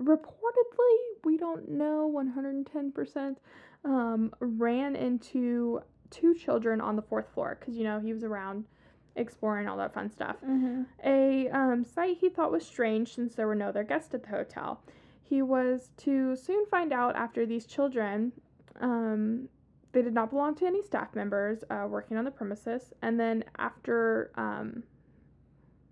[0.00, 3.36] reportedly, we don't know 110%,
[3.84, 8.64] um, ran into two children on the fourth floor because, you know, he was around
[9.16, 10.36] exploring all that fun stuff.
[10.44, 10.82] Mm-hmm.
[11.04, 14.28] A um, sight he thought was strange since there were no other guests at the
[14.28, 14.82] hotel.
[15.22, 18.32] He was to soon find out after these children,
[18.80, 19.48] um,
[19.92, 22.92] they did not belong to any staff members uh, working on the premises.
[23.02, 24.82] And then after, um,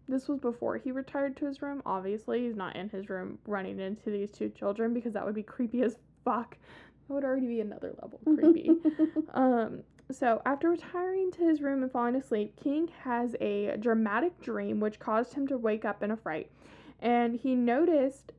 [0.09, 1.83] this was before he retired to his room.
[1.85, 5.43] Obviously, he's not in his room running into these two children because that would be
[5.43, 6.57] creepy as fuck.
[7.09, 8.71] That would already be another level creepy.
[9.35, 14.81] Um, so, after retiring to his room and falling asleep, King has a dramatic dream
[14.81, 16.51] which caused him to wake up in a fright.
[17.01, 18.33] And he noticed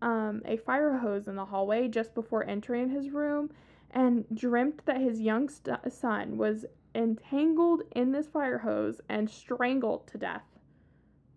[0.00, 3.50] um, a fire hose in the hallway just before entering his room
[3.90, 10.06] and dreamt that his young st- son was entangled in this fire hose and strangled
[10.06, 10.42] to death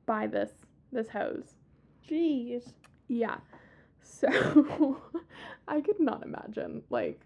[0.06, 0.52] by this
[0.92, 1.56] this hose.
[2.08, 2.74] Jeez.
[3.08, 3.38] Yeah.
[4.02, 5.02] So
[5.68, 6.84] I could not imagine.
[6.90, 7.22] Like,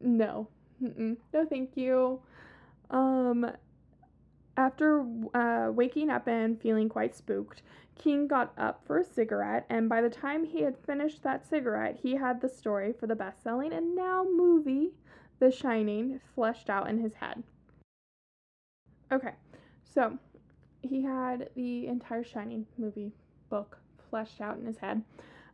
[0.00, 0.48] no.
[0.82, 1.16] Mm-mm.
[1.32, 2.20] No, thank you.
[2.90, 3.50] Um,
[4.56, 5.04] after
[5.34, 7.62] uh, waking up and feeling quite spooked,
[7.96, 11.98] King got up for a cigarette, and by the time he had finished that cigarette,
[12.02, 14.92] he had the story for the best selling and now movie,
[15.38, 17.42] The Shining, fleshed out in his head.
[19.12, 19.34] Okay,
[19.84, 20.18] so
[20.82, 23.12] he had the entire Shining movie
[23.48, 25.02] book fleshed out in his head.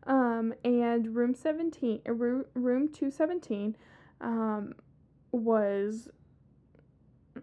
[0.06, 3.76] Um, and room 17, uh, room, room 217
[4.20, 4.74] um,
[5.32, 6.08] was.
[7.36, 7.40] I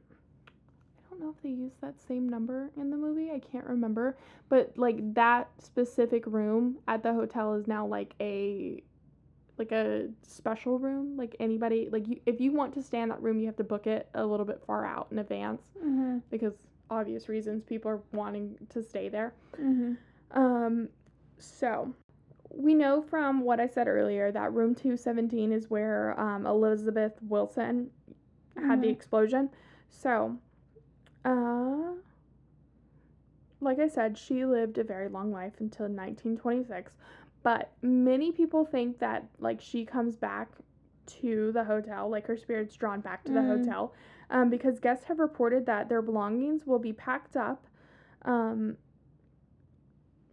[1.10, 3.32] don't know if they used that same number in the movie.
[3.32, 4.18] I can't remember.
[4.50, 8.82] But, like, that specific room at the hotel is now, like, a.
[9.56, 13.22] Like a special room, like anybody, like you, if you want to stay in that
[13.22, 16.18] room, you have to book it a little bit far out in advance Mm-hmm.
[16.32, 16.56] because
[16.90, 19.34] obvious reasons people are wanting to stay there.
[19.60, 19.94] Mm-hmm.
[20.32, 20.90] Um,
[21.38, 21.94] so
[22.54, 27.90] we know from what I said earlier that room 217 is where um, Elizabeth Wilson
[28.56, 28.92] had the Mhm.
[28.92, 29.50] explosion.
[29.90, 30.38] So,
[31.26, 31.94] uh,
[33.60, 36.98] like I said, she lived a very long life until 1926.
[37.44, 40.50] But many people think that like she comes back
[41.06, 43.48] to the hotel, like her spirit's drawn back to the Mm.
[43.48, 43.94] hotel,
[44.30, 47.66] um, because guests have reported that their belongings will be packed up,
[48.24, 48.78] um,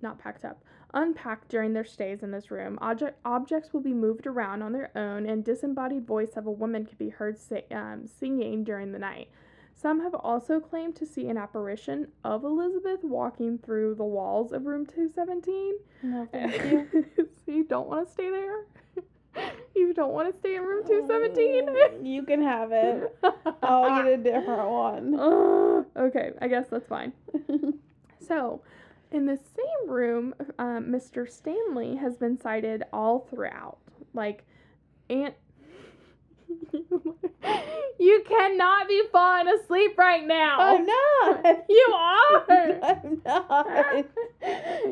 [0.03, 0.63] not packed up,
[0.95, 2.79] unpacked during their stays in this room.
[2.81, 6.85] Object, objects will be moved around on their own, and disembodied voice of a woman
[6.87, 9.29] can be heard si- um, singing during the night.
[9.75, 14.67] Some have also claimed to see an apparition of Elizabeth walking through the walls of
[14.67, 15.75] room 217.
[16.03, 16.89] No, thank you.
[17.17, 18.65] so you don't want to stay there?
[19.77, 21.67] you don't want to stay in room 217?
[21.67, 23.17] Mm, you can have it.
[23.63, 25.15] I'll get a different one.
[25.19, 27.13] Uh, okay, I guess that's fine.
[28.27, 28.63] So,
[29.11, 31.29] in the same room, um, Mr.
[31.29, 33.79] Stanley has been cited all throughout.
[34.15, 34.45] Like,
[35.09, 35.35] Aunt.
[37.99, 40.59] you cannot be falling asleep right now.
[40.61, 41.65] I'm not.
[41.69, 42.81] You are.
[42.83, 44.07] I'm not.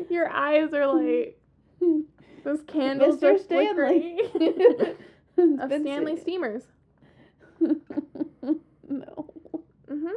[0.09, 1.37] Your eyes are like
[2.43, 3.35] those candles Mr.
[3.35, 4.19] are Stanley.
[5.61, 6.63] of Stanley steamers.
[7.59, 9.29] no.
[9.89, 10.11] Mhm.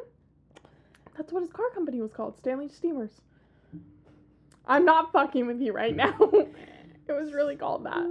[1.17, 3.21] That's what his car company was called, Stanley Steamers.
[4.67, 6.17] I'm not fucking with you right now.
[6.21, 8.05] it was really called that.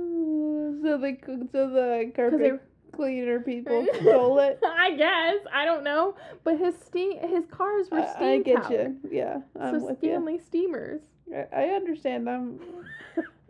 [0.84, 1.17] So the
[1.52, 4.60] so the carpet cleaner people stole it.
[4.63, 8.63] I guess I don't know, but his steam his cars were I, steam I get
[8.63, 8.97] powered.
[9.04, 9.10] you.
[9.12, 11.02] Yeah, I'm So Stanley Steamers.
[11.34, 12.30] I, I understand.
[12.30, 12.60] I'm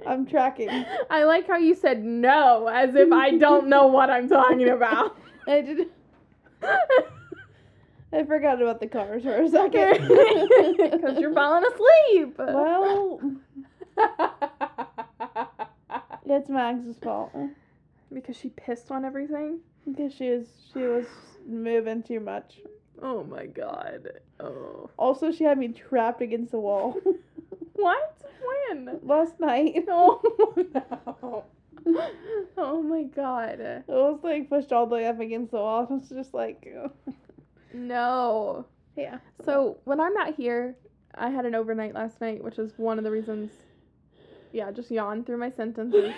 [0.07, 0.69] I'm tracking.
[1.09, 5.17] I like how you said no, as if I don't know what I'm talking about.
[5.47, 5.87] I did.
[8.13, 10.07] I forgot about the cars for a second.
[10.91, 12.35] Because you're falling asleep.
[12.37, 13.21] well,
[16.25, 17.31] it's Max's fault
[18.13, 19.59] because she pissed on everything.
[19.89, 21.05] because she was she was
[21.47, 22.59] moving too much.
[23.01, 24.09] Oh my god.
[24.39, 24.89] Oh.
[24.97, 26.97] Also, she had me trapped against the wall
[27.73, 28.20] What?
[28.45, 28.99] When?
[29.03, 29.85] last night.
[29.89, 30.55] Oh
[31.85, 32.03] no.
[32.57, 33.59] Oh my god.
[33.59, 35.83] It was like pushed all the way up against the wall.
[35.89, 36.67] It was just like.
[37.73, 38.65] No.
[38.95, 39.17] yeah.
[39.45, 40.75] So when I'm not here,
[41.15, 43.51] I had an overnight last night, which is one of the reasons.
[44.51, 46.13] Yeah, just yawn through my sentences.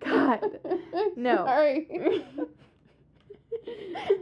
[0.00, 0.58] God,
[1.16, 1.36] no.
[1.36, 2.24] Sorry.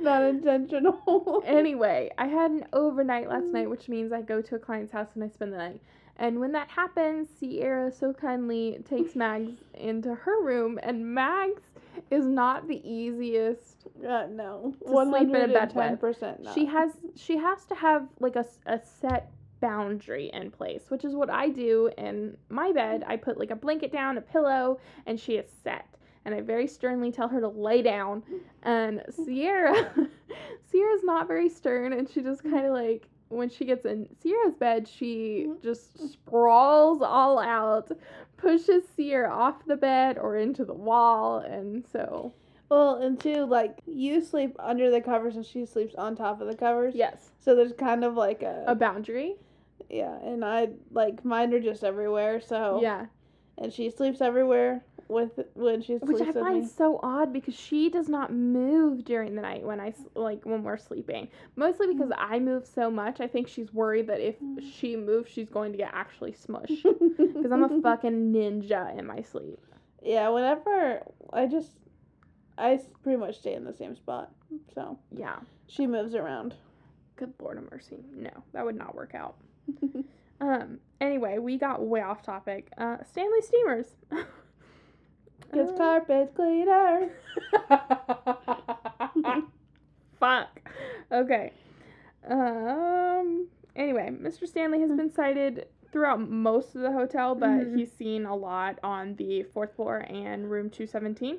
[0.01, 1.43] Not intentional.
[1.47, 3.53] anyway, I had an overnight last mm.
[3.53, 5.81] night, which means I go to a client's house and I spend the night.
[6.19, 11.63] And when that happens, Sierra so kindly takes Mags into her room, and Mags
[12.11, 13.87] is not the easiest.
[14.07, 14.75] Uh, no.
[14.87, 16.01] To sleep in a bed with.
[16.01, 16.55] 110% no.
[16.55, 21.15] She has she has to have like a, a set boundary in place, which is
[21.15, 23.05] what I do in my bed.
[23.07, 25.87] I put like a blanket down, a pillow, and she is set.
[26.25, 28.23] And I very sternly tell her to lay down.
[28.65, 29.93] And Sierra,
[30.71, 34.55] Sierra's not very stern, and she just kind of like when she gets in Sierra's
[34.55, 35.63] bed, she mm-hmm.
[35.63, 37.91] just sprawls all out,
[38.37, 42.33] pushes Sierra off the bed or into the wall, and so
[42.69, 46.47] Well, and two, like you sleep under the covers and she sleeps on top of
[46.47, 46.95] the covers.
[46.95, 49.37] yes, So there's kind of like a, a boundary.
[49.91, 52.41] yeah, and I like mine are just everywhere.
[52.41, 53.07] So Yeah,
[53.59, 56.69] and she sleeps everywhere with when she which I find me.
[56.69, 60.77] so odd because she does not move during the night when I like when we're
[60.79, 61.29] sleeping.
[61.57, 63.21] Mostly because I move so much.
[63.21, 64.37] I think she's worried that if
[64.75, 66.83] she moves, she's going to get actually smushed.
[67.37, 69.61] Because I'm a fucking ninja in my sleep.
[70.03, 70.29] yeah.
[70.29, 71.73] Whenever I just
[72.59, 74.31] I pretty much stay in the same spot.
[74.75, 75.37] So Yeah.
[75.67, 76.55] she moves around.
[77.17, 78.05] Good Lord of mercy.
[78.15, 79.37] No, that would not work out.
[80.41, 80.79] Um.
[81.01, 82.69] Anyway, we got way off topic.
[82.77, 83.87] Uh, Stanley Steemers.
[85.53, 87.11] Gets carpet cleaner.
[90.21, 90.61] Fuck.
[91.13, 91.53] Okay.
[92.29, 93.49] Um.
[93.75, 94.47] Anyway, Mr.
[94.47, 97.77] Stanley has been sighted throughout most of the hotel, but Mhm.
[97.77, 101.39] he's seen a lot on the fourth floor and room 217.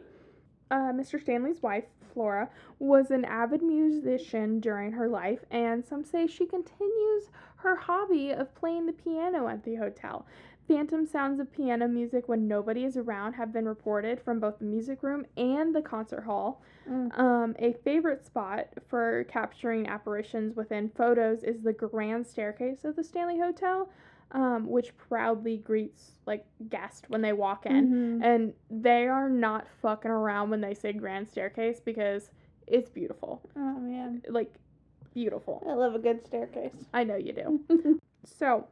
[0.70, 1.20] Uh, Mr.
[1.20, 7.30] Stanley's wife, Flora, was an avid musician during her life, and some say she continues
[7.58, 10.26] her hobby of playing the piano at the hotel.
[10.68, 14.66] Phantom sounds of piano music when nobody is around have been reported from both the
[14.66, 16.62] music room and the concert hall.
[16.90, 17.18] Mm.
[17.18, 23.04] Um, a favorite spot for capturing apparitions within photos is the grand staircase of the
[23.04, 23.90] Stanley Hotel,
[24.34, 28.20] um, which proudly greets like guests when they walk in.
[28.20, 28.24] Mhm.
[28.26, 32.30] And they are not fucking around when they say grand staircase because
[32.68, 33.42] it's beautiful.
[33.56, 34.54] Oh man, Like,
[35.14, 35.64] beautiful.
[35.68, 36.86] I love a good staircase.
[36.94, 38.00] I know you do.
[38.30, 38.68] So,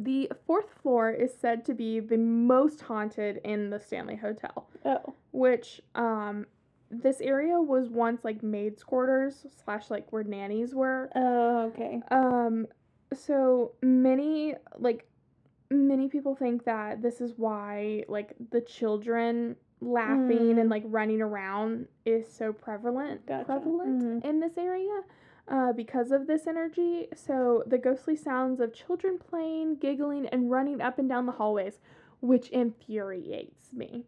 [0.00, 5.14] the fourth floor is said to be the most haunted in the Stanley Hotel, oh.
[5.32, 6.46] which um
[6.90, 11.08] this area was once like maids' quarters slash like where nannies were.
[11.14, 12.00] Oh, okay.
[12.10, 12.66] Um,
[13.14, 15.06] so many like
[15.70, 20.60] many people think that this is why like the children laughing Mm.
[20.60, 23.44] and like running around is so prevalent Gotcha.
[23.44, 24.24] prevalent Mhm.
[24.28, 25.02] in this area
[25.48, 27.08] uh, because of this energy.
[27.14, 31.78] So the ghostly sounds of children playing, giggling, and running up and down the hallways,
[32.20, 34.04] which infuriates me.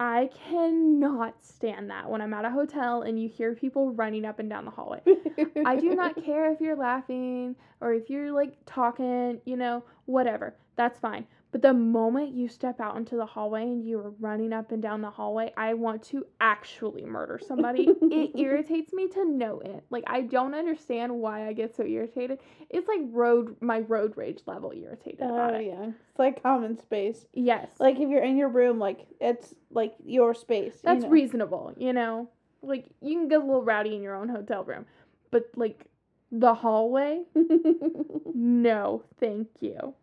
[0.00, 4.40] I cannot stand that when I'm at a hotel and you hear people running up
[4.40, 5.00] and down the hallway.
[5.64, 10.56] I do not care if you're laughing or if you're like talking, you know, whatever.
[10.74, 11.26] That's fine.
[11.52, 14.82] But the moment you step out into the hallway and you are running up and
[14.82, 17.88] down the hallway, I want to actually murder somebody.
[18.10, 19.82] it irritates me to no end.
[19.90, 22.40] Like I don't understand why I get so irritated.
[22.70, 25.66] It's like road my road rage level irritated Oh it.
[25.66, 27.26] yeah, it's like common space.
[27.34, 27.70] Yes.
[27.78, 30.72] Like if you're in your room, like it's like your space.
[30.76, 31.10] you That's know?
[31.10, 32.30] reasonable, you know?
[32.62, 34.86] Like you can get a little rowdy in your own hotel room.
[35.30, 35.84] But like
[36.30, 37.24] the hallway,
[38.34, 39.94] No, thank you.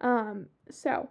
[0.00, 1.08] Um, so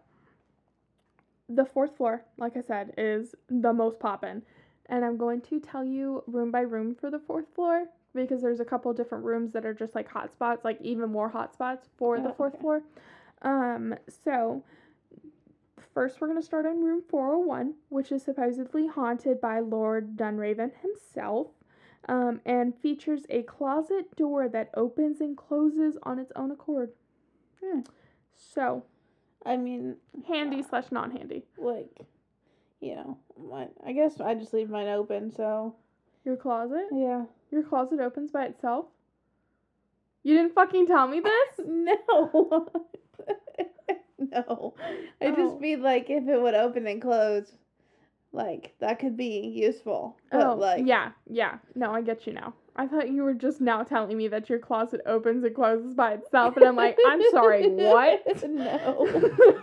[1.50, 4.44] the fourth floor, like I said, is the most poppin'.
[4.88, 8.60] And I'm going to tell you room by room for the fourth floor because there's
[8.60, 11.88] a couple different rooms that are just like hot spots, like even more hot spots
[11.98, 12.62] for the Oh, fourth okay.
[12.62, 12.84] floor.
[13.42, 14.64] Um, so
[15.94, 21.48] first we're gonna start on room 401, which is supposedly haunted by Lord Dunraven himself.
[22.10, 26.92] Um, and features a closet door that opens and closes on its own accord.
[27.64, 27.82] Hmm.
[28.36, 28.86] So
[29.46, 29.96] I mean,
[30.28, 31.44] handy slash non handy.
[31.58, 31.90] like,
[32.80, 35.32] you know, my, I guess I just leave mine open.
[35.32, 35.76] So
[36.26, 36.88] Your closet?
[36.92, 37.26] yeah.
[37.52, 38.86] Your closet opens by itself?
[40.24, 41.66] You didn't fucking tell me this?
[41.68, 42.68] No.
[44.20, 44.74] no.
[45.22, 45.36] I Oh.
[45.36, 47.52] just mean like if it would open and close,
[48.32, 50.18] like that could be useful.
[50.32, 51.58] But oh, like yeah, yeah.
[51.76, 52.54] No, I get you now.
[52.76, 56.14] I thought you were just now telling me that your closet opens and closes by
[56.14, 58.44] itself, and I'm like, I'm sorry, what?
[58.50, 59.62] no.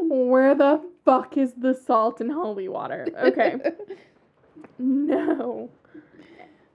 [0.02, 3.06] Where the fuck is the salt and holy water?
[3.18, 3.56] Okay.
[4.80, 5.70] No.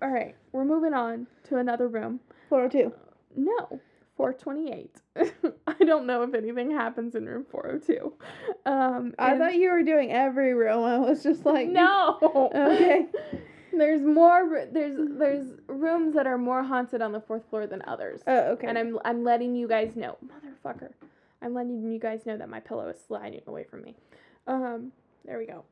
[0.01, 2.19] All right, we're moving on to another room.
[2.49, 2.91] Four oh two.
[3.35, 3.79] No,
[4.17, 5.01] 428.
[5.67, 8.13] I don't know if anything happens in room 402.
[8.65, 10.83] Um, I thought you were doing every room.
[10.83, 12.19] I was just like no.
[12.53, 13.05] Okay.
[13.77, 14.67] There's more.
[14.71, 18.21] There's there's rooms that are more haunted on the fourth floor than others.
[18.27, 18.67] Oh, okay.
[18.67, 20.91] And I'm I'm letting you guys know, motherfucker.
[21.41, 23.95] I'm letting you guys know that my pillow is sliding away from me.
[24.47, 24.91] Um,
[25.25, 25.63] there we go.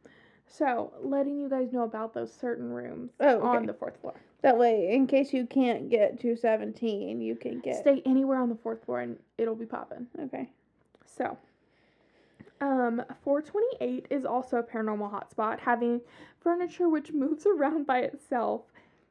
[0.47, 3.47] So, letting you guys know about those certain rooms Oh, okay.
[3.47, 4.15] on the fourth floor.
[4.41, 7.77] That way, in case you can't get to 17, you can get.
[7.77, 10.07] Stay anywhere on the fourth floor and it'll be popping.
[10.19, 10.49] Okay.
[11.05, 11.37] So,
[12.62, 15.99] um, 428 is also a paranormal hotspot, having
[16.39, 18.62] furniture which moves around by itself.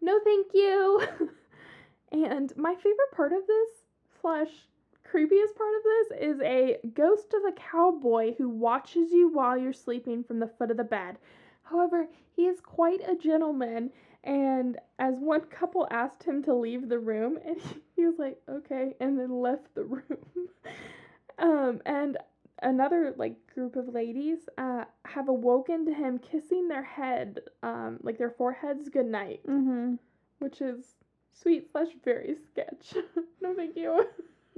[0.00, 1.02] No, thank you.
[2.12, 3.68] and my favorite part of this,
[4.20, 4.48] slash
[5.04, 9.72] creepiest part of this, is a ghost of a cowboy who watches you while you're
[9.72, 11.18] sleeping from the foot of the bed.
[11.64, 13.90] However, he is quite a gentleman,
[14.22, 17.60] and as one couple asked him to leave the room, and
[17.96, 20.48] he, was like, okay, and then left the room.
[21.38, 22.16] um, and
[22.62, 28.18] another like group of ladies uh, have awoken to him kissing their head, um, like
[28.18, 29.94] their foreheads goodnight, Mm-hmm.
[30.38, 30.84] which is
[31.32, 32.94] sweet slash very sketch.
[33.40, 34.06] no, thank you.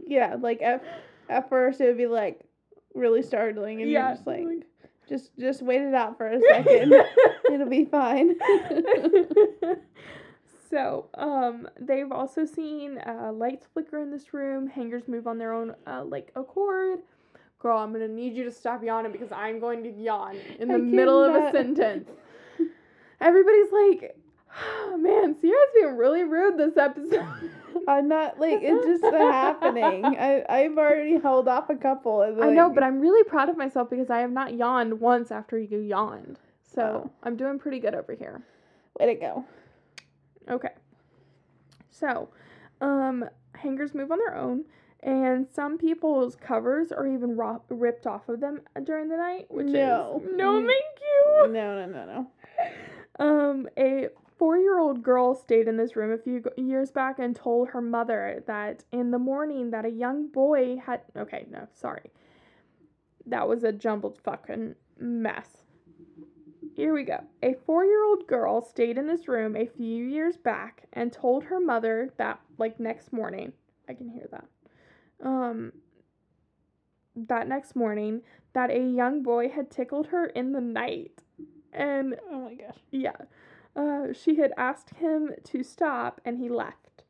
[0.07, 0.83] Yeah, like at,
[1.29, 2.41] at first it would be like
[2.95, 4.67] really startling, and Yeah, you're just like, like-
[5.09, 6.95] just just wait it out for a second.
[7.53, 8.37] It'll be fine.
[10.71, 15.53] so, um, they've also seen uh, lights flicker in this room, hangers move on their
[15.53, 17.01] own, uh, like accord.
[17.63, 20.79] Girl, I'm gonna need you to stop yawning because I'm going to yawn in the
[20.79, 22.09] middle of a sentence.
[23.21, 24.17] Everybody's like,
[24.99, 27.25] man, Sierra's being really rude this episode.
[27.89, 30.05] I'm not like it's just happening.
[30.19, 32.23] I I've already held off a couple.
[32.23, 35.31] And, I know, but I'm really proud of myself because I have not yawned once
[35.31, 36.41] after you yawned.
[36.65, 37.11] So Wow.
[37.23, 38.43] I'm doing pretty good over here.
[38.99, 39.45] way to go.
[40.51, 40.71] Okay.
[41.91, 42.29] So,
[42.81, 44.65] um, hangers move on their own,
[45.03, 49.67] and some people's covers are even ro- ripped off of them during the night, which
[49.67, 50.23] No.
[50.25, 50.67] is no, Mm.
[50.67, 51.53] thank you.
[51.53, 52.27] No, no, no, no.
[53.19, 57.81] Um, a four-year-old girl stayed in this room a few years back and told her
[57.81, 61.03] mother that in the morning that a young boy had.
[61.17, 62.11] Okay, no, sorry.
[63.27, 65.65] That was a jumbled fucking mess.
[66.75, 67.23] Here we go.
[67.43, 71.45] A four year old girl stayed in this room a few years back and told
[71.45, 73.53] her mother that, like, next morning,
[73.89, 74.47] I can hear that.
[75.23, 75.73] Um,
[77.15, 78.23] that next morning,
[78.55, 81.23] that a young boy had tickled her in the night.
[81.73, 82.77] And Oh my gosh.
[82.91, 83.17] yeah,
[83.77, 87.05] uh, she had asked him to stop and he left.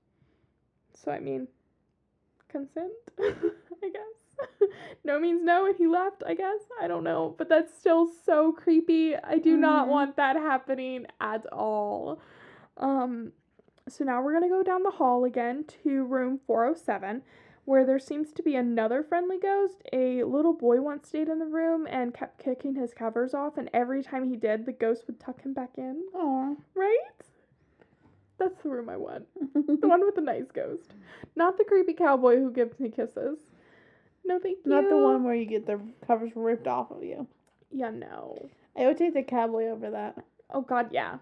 [0.95, 1.49] So, I mean,
[2.49, 4.49] consent, I guess.
[5.05, 6.61] no means no, and he left, I guess.
[6.81, 7.35] I don't know.
[7.39, 9.17] But that's still so creepy.
[9.17, 9.91] I do not Mhm.
[9.91, 12.21] want that happening at all.
[12.77, 13.33] Um,
[13.89, 17.23] so now we're going to go down the hall again to room 407,
[17.65, 19.83] where there seems to be another friendly ghost.
[19.93, 23.71] A little boy once stayed in the room and kept kicking his covers off, and
[23.73, 26.03] every time he did, the ghost would tuck him back in.
[26.15, 26.55] Aw.
[26.75, 26.99] Right?
[28.39, 29.27] That's the room I want.
[29.55, 30.95] The one with the nice ghost.
[31.37, 33.39] Not the creepy cowboy who gives me kisses.
[34.25, 34.71] No, thank you.
[34.71, 37.29] Not the one where you get the covers ripped off of you.
[37.71, 38.49] Yeah, no.
[38.77, 40.25] I would take the cowboy over that.
[40.51, 41.19] Oh, God, yeah.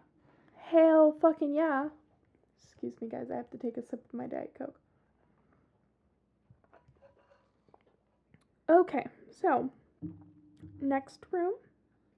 [0.56, 1.88] Hell fucking yeah.
[2.62, 3.26] Excuse me, guys.
[3.30, 4.79] I have to take a sip of my Diet Coke.
[8.70, 9.68] Okay, so
[10.80, 11.54] next room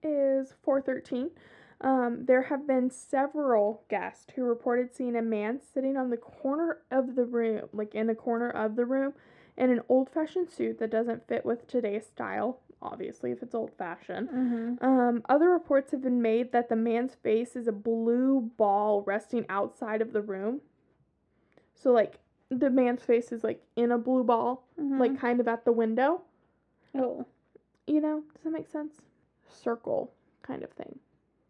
[0.02, 1.30] is 413.
[1.80, 6.78] Um, there have been several guests who reported seeing a man sitting on the corner
[6.90, 9.14] of the room, like in the corner of the room,
[9.56, 13.72] in an old fashioned suit that doesn't fit with today's style, obviously, if it's old
[13.76, 14.28] fashioned.
[14.28, 14.84] Mm-hmm.
[14.84, 19.46] Um, other reports have been made that the man's face is a blue ball resting
[19.48, 20.60] outside of the room.
[21.74, 22.18] So, like,
[22.50, 26.22] the man's face is like in a blue ball, like kind of at the window.
[26.96, 27.26] Oh,
[27.86, 28.94] You know, does that make sense?
[29.48, 30.12] Circle
[30.42, 30.98] kind of thing.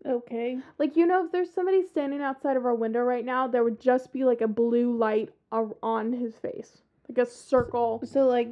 [0.07, 0.59] okay.
[0.79, 3.81] Like, you know, if there's somebody standing outside of our window right now, there would
[3.81, 8.01] just be like a blue light on his face, like a circle.
[8.05, 8.49] So like,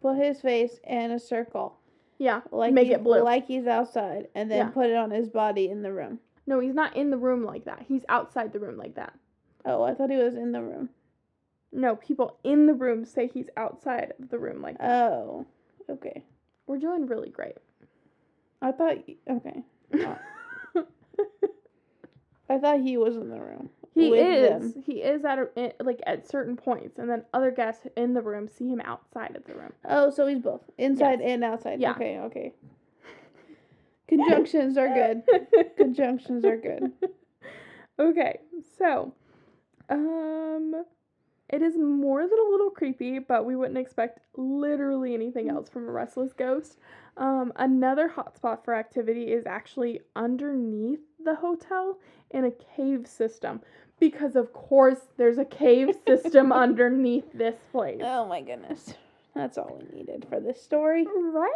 [0.00, 1.76] put his face in a circle,
[2.18, 3.22] Yeah, like make he- it blue.
[3.22, 4.68] like he's outside, and then Yeah.
[4.70, 6.20] put it on his body in the room.
[6.46, 7.84] no, he's not in the room like that.
[7.88, 9.12] He's outside the room like that.
[9.66, 10.88] Oh, I thought he was in the room.
[11.72, 15.10] No, people in the room say he's outside of the room like that.
[15.12, 15.46] Oh,
[15.90, 16.24] okay.
[16.66, 17.56] We're doing really great.
[18.60, 18.96] I thought.
[19.28, 19.62] Okay.
[22.50, 23.68] I thought he was in the room.
[23.94, 24.72] he is.
[24.74, 24.82] them.
[24.84, 28.48] He is at a, like at certain points, and then other guests in the room
[28.48, 29.72] see him outside of the room.
[29.84, 31.28] Oh, so he's both inside Yes.
[31.30, 31.80] and outside.
[31.80, 31.92] Yeah.
[31.92, 32.18] Okay.
[32.20, 32.52] Okay.
[34.08, 35.22] Conjunctions are good.
[35.76, 36.92] Conjunctions are good.
[37.98, 38.40] okay,
[38.78, 39.12] so,
[39.90, 40.84] um,
[41.48, 45.88] it is more than a little creepy, but we wouldn't expect literally anything else from
[45.88, 46.78] a restless ghost.
[47.16, 51.98] Um, another hotspot for activity is actually underneath the hotel
[52.30, 53.60] in a cave system.
[53.98, 58.02] Because of course there's a cave system underneath this place.
[58.02, 58.94] Oh my goodness.
[59.34, 61.06] That's all we needed for this story.
[61.06, 61.52] Right?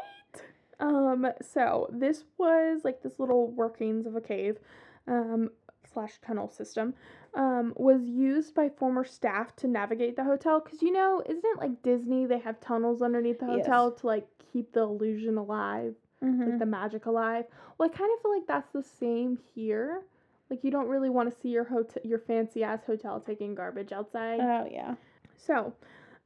[0.80, 4.58] Um, so this was like this little workings of a cave,
[5.06, 5.50] um,
[5.92, 6.94] slash tunnel system,
[7.34, 10.60] um, was used by former staff to navigate the hotel.
[10.60, 12.26] Cause you know, isn't it like Disney?
[12.26, 13.66] They have tunnels underneath the Yes.
[13.66, 16.50] hotel to like keep the illusion alive, Mm-hmm.
[16.50, 17.46] like the magic alive.
[17.78, 20.02] Well, I kind of feel like that's the same here.
[20.50, 23.90] Like you don't really want to see your hotel, your fancy ass hotel taking garbage
[23.92, 24.40] outside.
[24.40, 24.94] oh yeah.
[25.36, 25.72] So,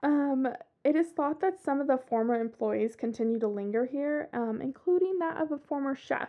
[0.03, 0.49] um,
[0.85, 5.19] it is thought that some of the former employees continue to linger here, um, including
[5.21, 6.29] that of a former chef.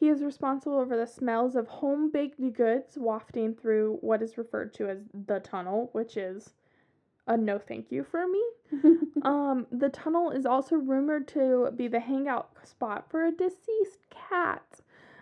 [0.00, 4.72] He is responsible for the smells of home baked goods wafting through what is referred
[4.74, 6.54] to as the tunnel, which is
[7.26, 8.42] a no thank you for me.
[9.22, 14.80] Um, the tunnel is also rumored to be the hangout spot for a deceased cat.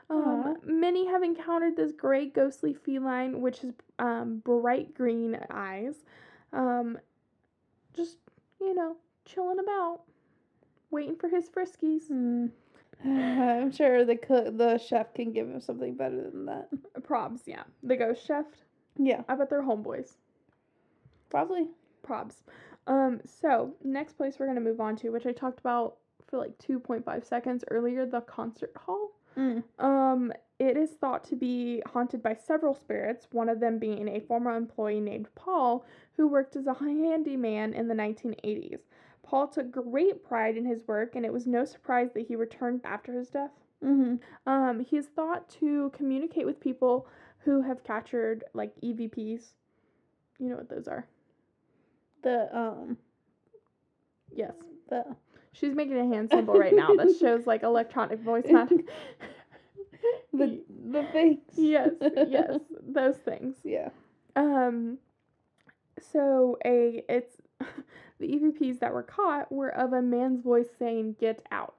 [0.08, 6.04] Um, many have encountered this gray, ghostly feline, which has um, bright green eyes.
[6.52, 6.98] Um,
[7.92, 8.18] just,
[8.60, 10.02] you know, chilling about,
[10.92, 12.06] waiting for his friskies.
[12.06, 12.46] Hmm.
[13.04, 16.68] I'm sure the cook, the chef can give him something better than that.
[17.00, 17.62] Probs, yeah.
[17.82, 18.46] The ghost chef.
[18.98, 20.14] Yeah, I bet they're homeboys.
[21.30, 21.68] probably.
[22.06, 22.34] Probs.
[22.86, 25.96] Um, so next place we're gonna move on to, which I talked about
[26.26, 29.12] for like 2.5 seconds earlier, the concert hall.
[29.36, 29.62] Mm.
[29.78, 34.20] Um, it is thought to be haunted by several spirits, one of them being a
[34.20, 35.84] former employee named Paul
[36.16, 38.80] who worked as a handyman in the 1980s.
[39.28, 42.80] Paul took great pride in his work, and it was no surprise that he returned
[42.84, 43.50] after his death.
[43.84, 44.16] Mm-hmm.
[44.50, 47.06] Um, he is thought to communicate with people
[47.40, 49.52] who have captured like EVPs.
[50.38, 51.06] You know what those are?
[52.22, 52.96] The um
[54.34, 54.54] Yes.
[54.88, 55.04] the
[55.52, 58.86] She's making a hand symbol right now that shows like electronic voice magic.
[60.32, 61.40] the the things.
[61.54, 61.90] yes,
[62.28, 63.56] yes, those things.
[63.62, 63.90] Yeah.
[64.36, 64.98] Um,
[66.00, 67.36] so a it's
[68.18, 71.74] the EVPs that were caught were of a man's voice saying "Get out."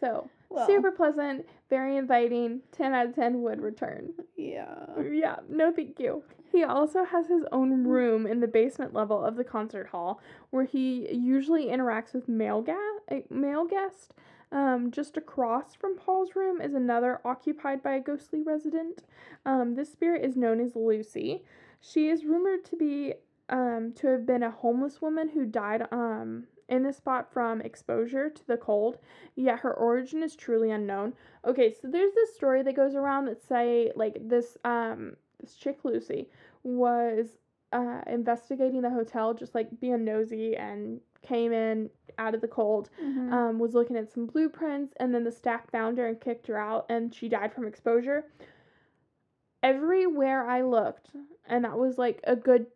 [0.00, 2.60] So Well, super pleasant, very inviting.
[2.72, 4.12] Ten out of ten would return.
[4.36, 4.86] yeah.
[5.10, 6.22] Yeah, no thank you.
[6.50, 10.20] He also has his own room in the basement level of the concert hall
[10.50, 14.14] where he usually interacts with male ga- male guest.
[14.52, 19.04] Um, just across from Paul's room is another occupied by a ghostly resident.
[19.46, 21.44] Um, this spirit is known as Lucy.
[21.80, 23.14] She is rumored to be
[23.50, 28.30] um, to have been a homeless woman who died um, in this spot from exposure
[28.30, 28.98] to the cold.
[29.36, 31.14] Yet her origin is truly unknown.
[31.44, 35.78] Okay, so there's this story that goes around that say like this um this chick
[35.84, 36.28] Lucy
[36.62, 37.38] was
[37.72, 42.88] uh investigating the hotel, just like being nosy and came in out of the cold
[43.02, 43.32] Mhm.
[43.32, 46.56] um, was looking at some blueprints, and then the staff found her and kicked her
[46.58, 48.24] out, and she died from exposure.
[49.62, 51.10] Everywhere I looked,
[51.46, 52.66] and that was like a good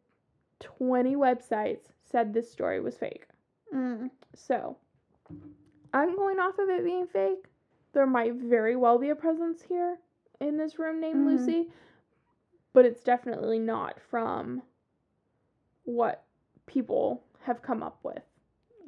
[0.60, 3.26] 20 websites, said this story was fake.
[3.74, 4.10] Mm.
[4.34, 4.76] So,
[5.92, 7.44] I'm going off of it being fake.
[7.92, 9.98] There might very well be a presence here
[10.40, 11.38] in this room named Mhm.
[11.38, 11.70] Lucy,
[12.72, 14.62] but it's definitely not from
[15.84, 16.24] what
[16.66, 18.22] people have come up with.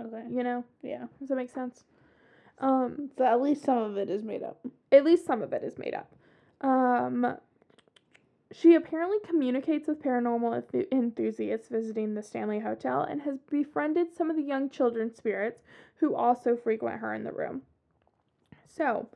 [0.00, 0.26] Okay.
[0.28, 0.64] You know?
[0.82, 1.06] Yeah.
[1.20, 1.84] Does that make sense?
[2.58, 4.58] Um, So at least some of it is made up.
[4.92, 6.10] at least some of it is made up.
[6.62, 7.36] Um,
[8.58, 14.30] she apparently communicates with paranormal enthu- enthusiasts visiting the Stanley Hotel and has befriended some
[14.30, 15.62] of the young children spirits
[15.96, 17.62] who also frequent her in the room.
[18.66, 19.08] So,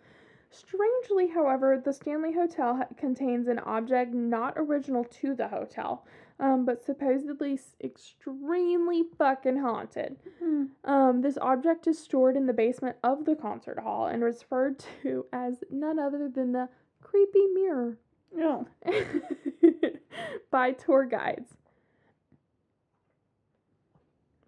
[0.50, 6.04] strangely, however, the Stanley Hotel contains an object not original to the hotel,
[6.38, 10.16] um, but supposedly extremely fucking haunted.
[10.42, 10.68] Mm.
[10.84, 15.24] Um, this object is stored in the basement of the concert hall and referred to
[15.32, 16.68] as none other than the
[17.02, 17.96] creepy mirror
[18.34, 18.66] No.
[20.50, 21.56] by tour guides.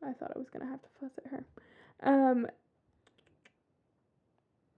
[0.04, 1.44] I thought I was gonna have to fuss at her.
[2.02, 2.46] Um,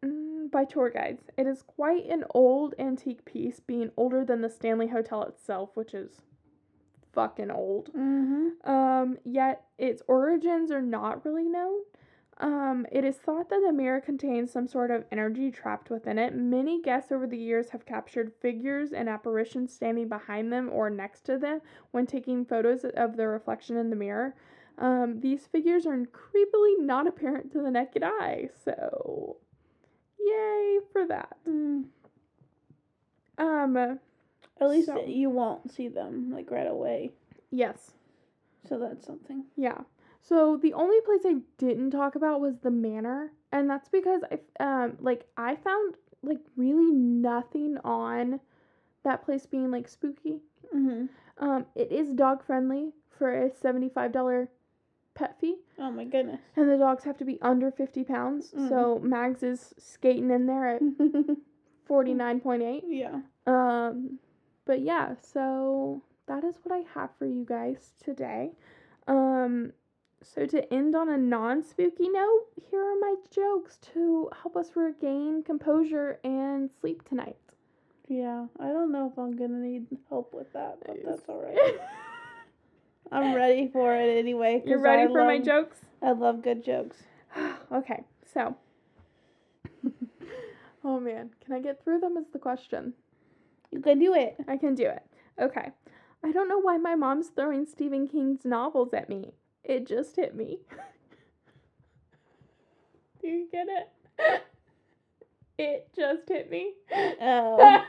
[0.05, 1.23] mm, by tour guides.
[1.37, 5.95] It is quite an old antique piece, being older than the Stanley Hotel itself, which
[5.95, 6.21] is
[7.13, 7.91] fucking old.
[7.95, 8.71] Mm-hmm.
[8.71, 11.81] Um, yet its origins are not really known.
[12.39, 16.35] Um, it is thought that the mirror contains some sort of energy trapped within it.
[16.35, 21.21] Many guests over the years have captured figures and apparitions standing behind them or next
[21.27, 21.61] to them
[21.93, 24.35] when taking photos of their reflection in the mirror.
[24.79, 29.37] Um, these figures are creepily not apparent to the naked eye, so
[30.19, 31.37] yay for that.
[31.49, 31.85] Mm.
[33.39, 37.13] Um, At least So- you won't see them like right away.
[37.51, 37.95] yes.
[38.69, 39.45] So that's something.
[39.57, 39.83] Yeah.
[40.27, 44.65] So the only place I didn't talk about was the manor, and that's because I
[44.65, 48.41] um like I found like really nothing on
[49.03, 50.41] that place being like spooky.
[50.75, 51.07] Mm-hmm.
[51.45, 54.49] Um, it is dog friendly for a seventy five dollar
[55.15, 55.57] pet fee.
[55.79, 56.41] Oh my goodness.
[56.57, 58.51] And the dogs have to be under 50 pounds.
[58.51, 58.69] Mm.
[58.69, 60.83] So Mags is skating in there at
[61.89, 62.83] 49.8.
[62.89, 63.21] yeah.
[63.47, 64.19] Um,
[64.65, 68.53] but yeah, so that is what I have for you guys today.
[69.07, 69.73] Um,
[70.25, 75.43] so to end on a non-spooky note, here are my jokes to help us regain
[75.45, 77.37] composure and sleep tonight.
[78.09, 78.47] Yeah.
[78.59, 81.79] I don't know if I'm gonna need help with that, but that's all right.
[83.13, 84.63] I'm ready for it anyway.
[84.65, 85.79] You're ready I for my jokes?
[86.03, 86.97] I love good jokes.
[87.73, 88.03] okay,
[88.33, 88.57] so.
[90.85, 92.17] oh man, can I get through them?
[92.17, 92.95] Is the question.
[93.71, 94.37] You can do it.
[94.49, 95.03] I can do it.
[95.41, 95.71] Okay.
[96.23, 99.33] I don't know why my mom's throwing Stephen King's novels at me.
[99.65, 100.59] It just hit me.
[103.21, 104.43] do you get it?
[105.57, 106.73] It just hit me.
[106.93, 107.85] Oh.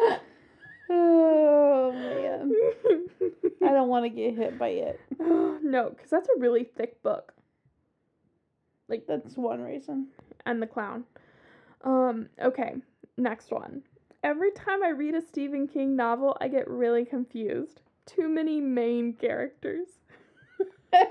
[0.90, 2.52] oh man.
[3.62, 4.98] I don't want to get hit by it.
[5.20, 7.32] no, because that's a really thick book.
[8.88, 10.08] Like that's one reason.
[10.44, 11.04] and the clown.
[11.84, 12.74] Um, okay,
[13.16, 13.82] next one.
[14.24, 17.82] Every time I read a Stephen King novel, I get really confused.
[18.08, 19.88] Too many main characters.
[20.92, 21.04] yeah,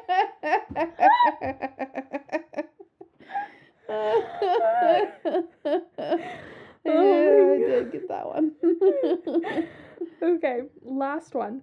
[6.86, 8.52] I did get that one.
[10.24, 11.62] okay, last one.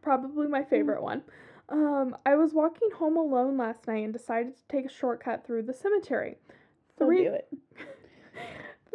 [0.00, 1.22] Probably my favorite one.
[1.68, 5.62] Um, I was walking home alone last night and decided to take a shortcut through
[5.62, 6.36] the cemetery.
[6.98, 7.48] Don't do it.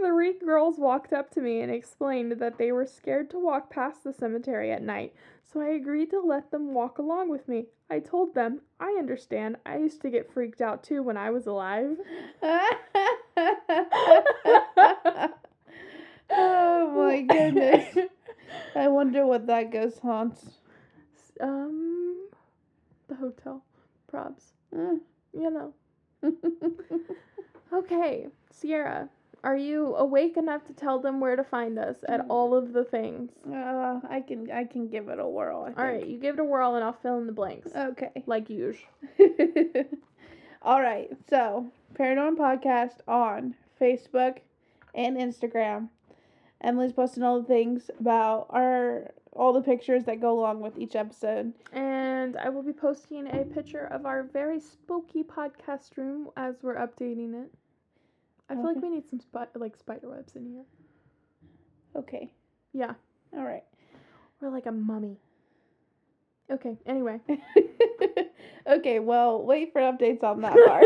[0.02, 4.04] Three girls walked up to me and explained that they were scared to walk past
[4.04, 7.66] the cemetery at night, so I agreed to let them walk along with me.
[7.90, 9.58] I told them, I understand.
[9.66, 11.98] I used to get freaked out too when I was alive.
[12.44, 12.74] oh
[16.96, 17.98] my goodness.
[18.76, 20.46] I wonder what that ghost haunts.
[21.42, 22.30] um,
[23.08, 23.64] the hotel.
[24.12, 24.52] Probs.
[24.74, 25.00] Mm.
[25.34, 25.74] You know.
[27.72, 29.10] Okay, Sierra,
[29.44, 32.26] are you awake enough to tell them where to find us at Mm.
[32.30, 33.32] all of the things?
[33.48, 35.62] Uh, I can I can give it a whirl.
[35.64, 35.80] I think.
[35.80, 37.74] All right, you give it a whirl and I'll fill in the blanks.
[37.76, 38.12] Okay.
[38.26, 38.86] Like usual.
[40.62, 41.10] All right.
[41.30, 44.40] So, Paranormal Podcast on Facebook
[44.94, 45.88] and Instagram.
[46.62, 50.96] Emily's posting all the things about our all the pictures that go along with each
[50.96, 51.54] episode.
[51.72, 56.76] And I will be posting a picture of our very spooky podcast room as we're
[56.76, 57.50] updating it.
[58.50, 60.64] I feel like we need some spi- like spider webs in here.
[61.96, 62.32] Okay.
[62.74, 62.94] Yeah,
[63.36, 63.64] All right.
[64.42, 65.18] we're like a mummy.
[66.52, 67.20] Okay, anyway.
[68.68, 70.84] okay, well, wait for updates on that part.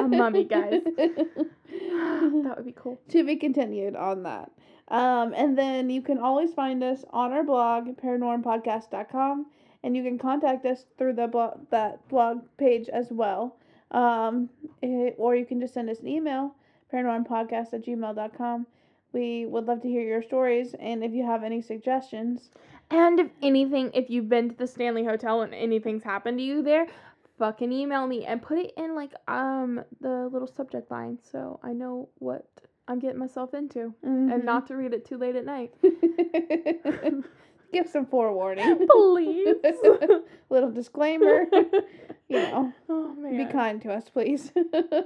[0.00, 0.80] A mummy, guys.
[0.96, 2.98] that would be cool.
[3.10, 4.50] to be continued on that.
[4.88, 9.46] Um, and then you can always find us on our blog, paranormpodcast.com,
[9.82, 13.56] and you can contact us through the blog that blog page as well.
[13.90, 14.48] Um,
[14.82, 16.54] eh, or you can just send us an email,
[16.92, 18.66] paranormpodcast at gmail.com.
[19.12, 22.50] We would love to hear your stories, and if you have any suggestions,
[22.90, 26.62] And if anything, if you've been to the Stanley Hotel and anything's happened to you
[26.62, 26.86] there,
[27.38, 31.72] fucking email me and put it in like um the little subject line so I
[31.72, 32.46] know what
[32.88, 33.94] I'm getting myself into
[34.30, 35.74] and not to read it too late at night.
[37.72, 38.86] give some forewarning.
[38.90, 39.56] Please.
[40.48, 41.46] Little disclaimer,
[42.28, 43.36] you know, oh man.
[43.36, 44.52] be kind to us, please.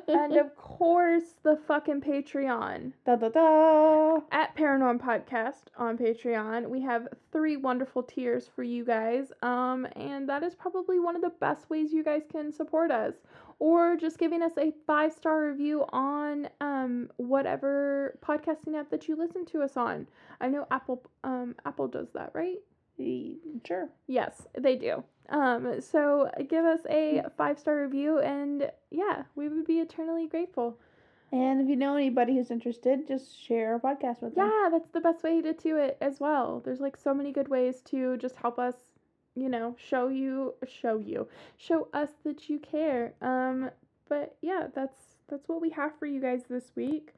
[0.07, 2.93] and of course, the fucking Patreon.
[3.07, 4.19] da da da.
[4.33, 9.33] At Paranorm Podcast on Patreon, we have three wonderful tiers for you guys.
[9.43, 13.15] Um, and that is probably one of the best ways you guys can support us.
[13.61, 19.15] Or just giving us a five star review on um whatever podcasting app that you
[19.17, 20.09] listen to us on.
[20.41, 22.59] I know Apple um Apple does that, right?
[22.99, 23.89] E- Sure.
[24.09, 25.05] Yes, they do.
[25.29, 30.79] Um, so give us a five star review, and yeah, we would be eternally grateful.
[31.33, 34.51] And if you know anybody who's interested, just share our podcast with them.
[34.51, 36.61] Yeah, that's the best way to do it as well.
[36.65, 38.75] There's like so many good ways to just help us,
[39.41, 43.15] you know, show you, show you, show us that you care.
[43.23, 43.71] Um,
[44.09, 47.13] but yeah, that's that's what we have for you guys this week.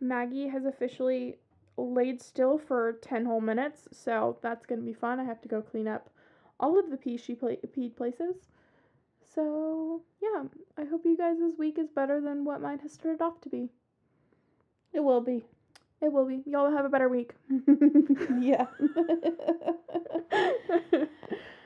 [0.00, 1.36] Maggie has officially
[1.76, 5.20] laid still for 10 whole minutes, so that's going to be fun.
[5.20, 6.10] I have to go clean up
[6.58, 8.36] all of the pee she pla- peed places.
[9.34, 10.44] So, yeah,
[10.76, 13.70] I hope you guys' week is better than what mine has started off to be.
[14.92, 15.44] It will be.
[16.00, 16.42] It will be.
[16.46, 17.32] Y'all will have a better week.
[18.40, 18.66] yeah.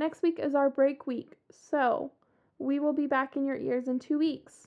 [0.00, 2.10] Next week is our break week, so
[2.58, 4.66] we will be back in your ears in two weeks.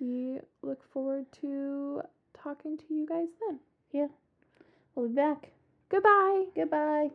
[0.00, 2.02] We look forward to
[2.36, 3.60] talking to you guys then.
[3.92, 4.08] Yeah.
[4.96, 5.52] We'll be back.
[5.90, 6.46] Goodbye.
[6.56, 7.10] Goodbye.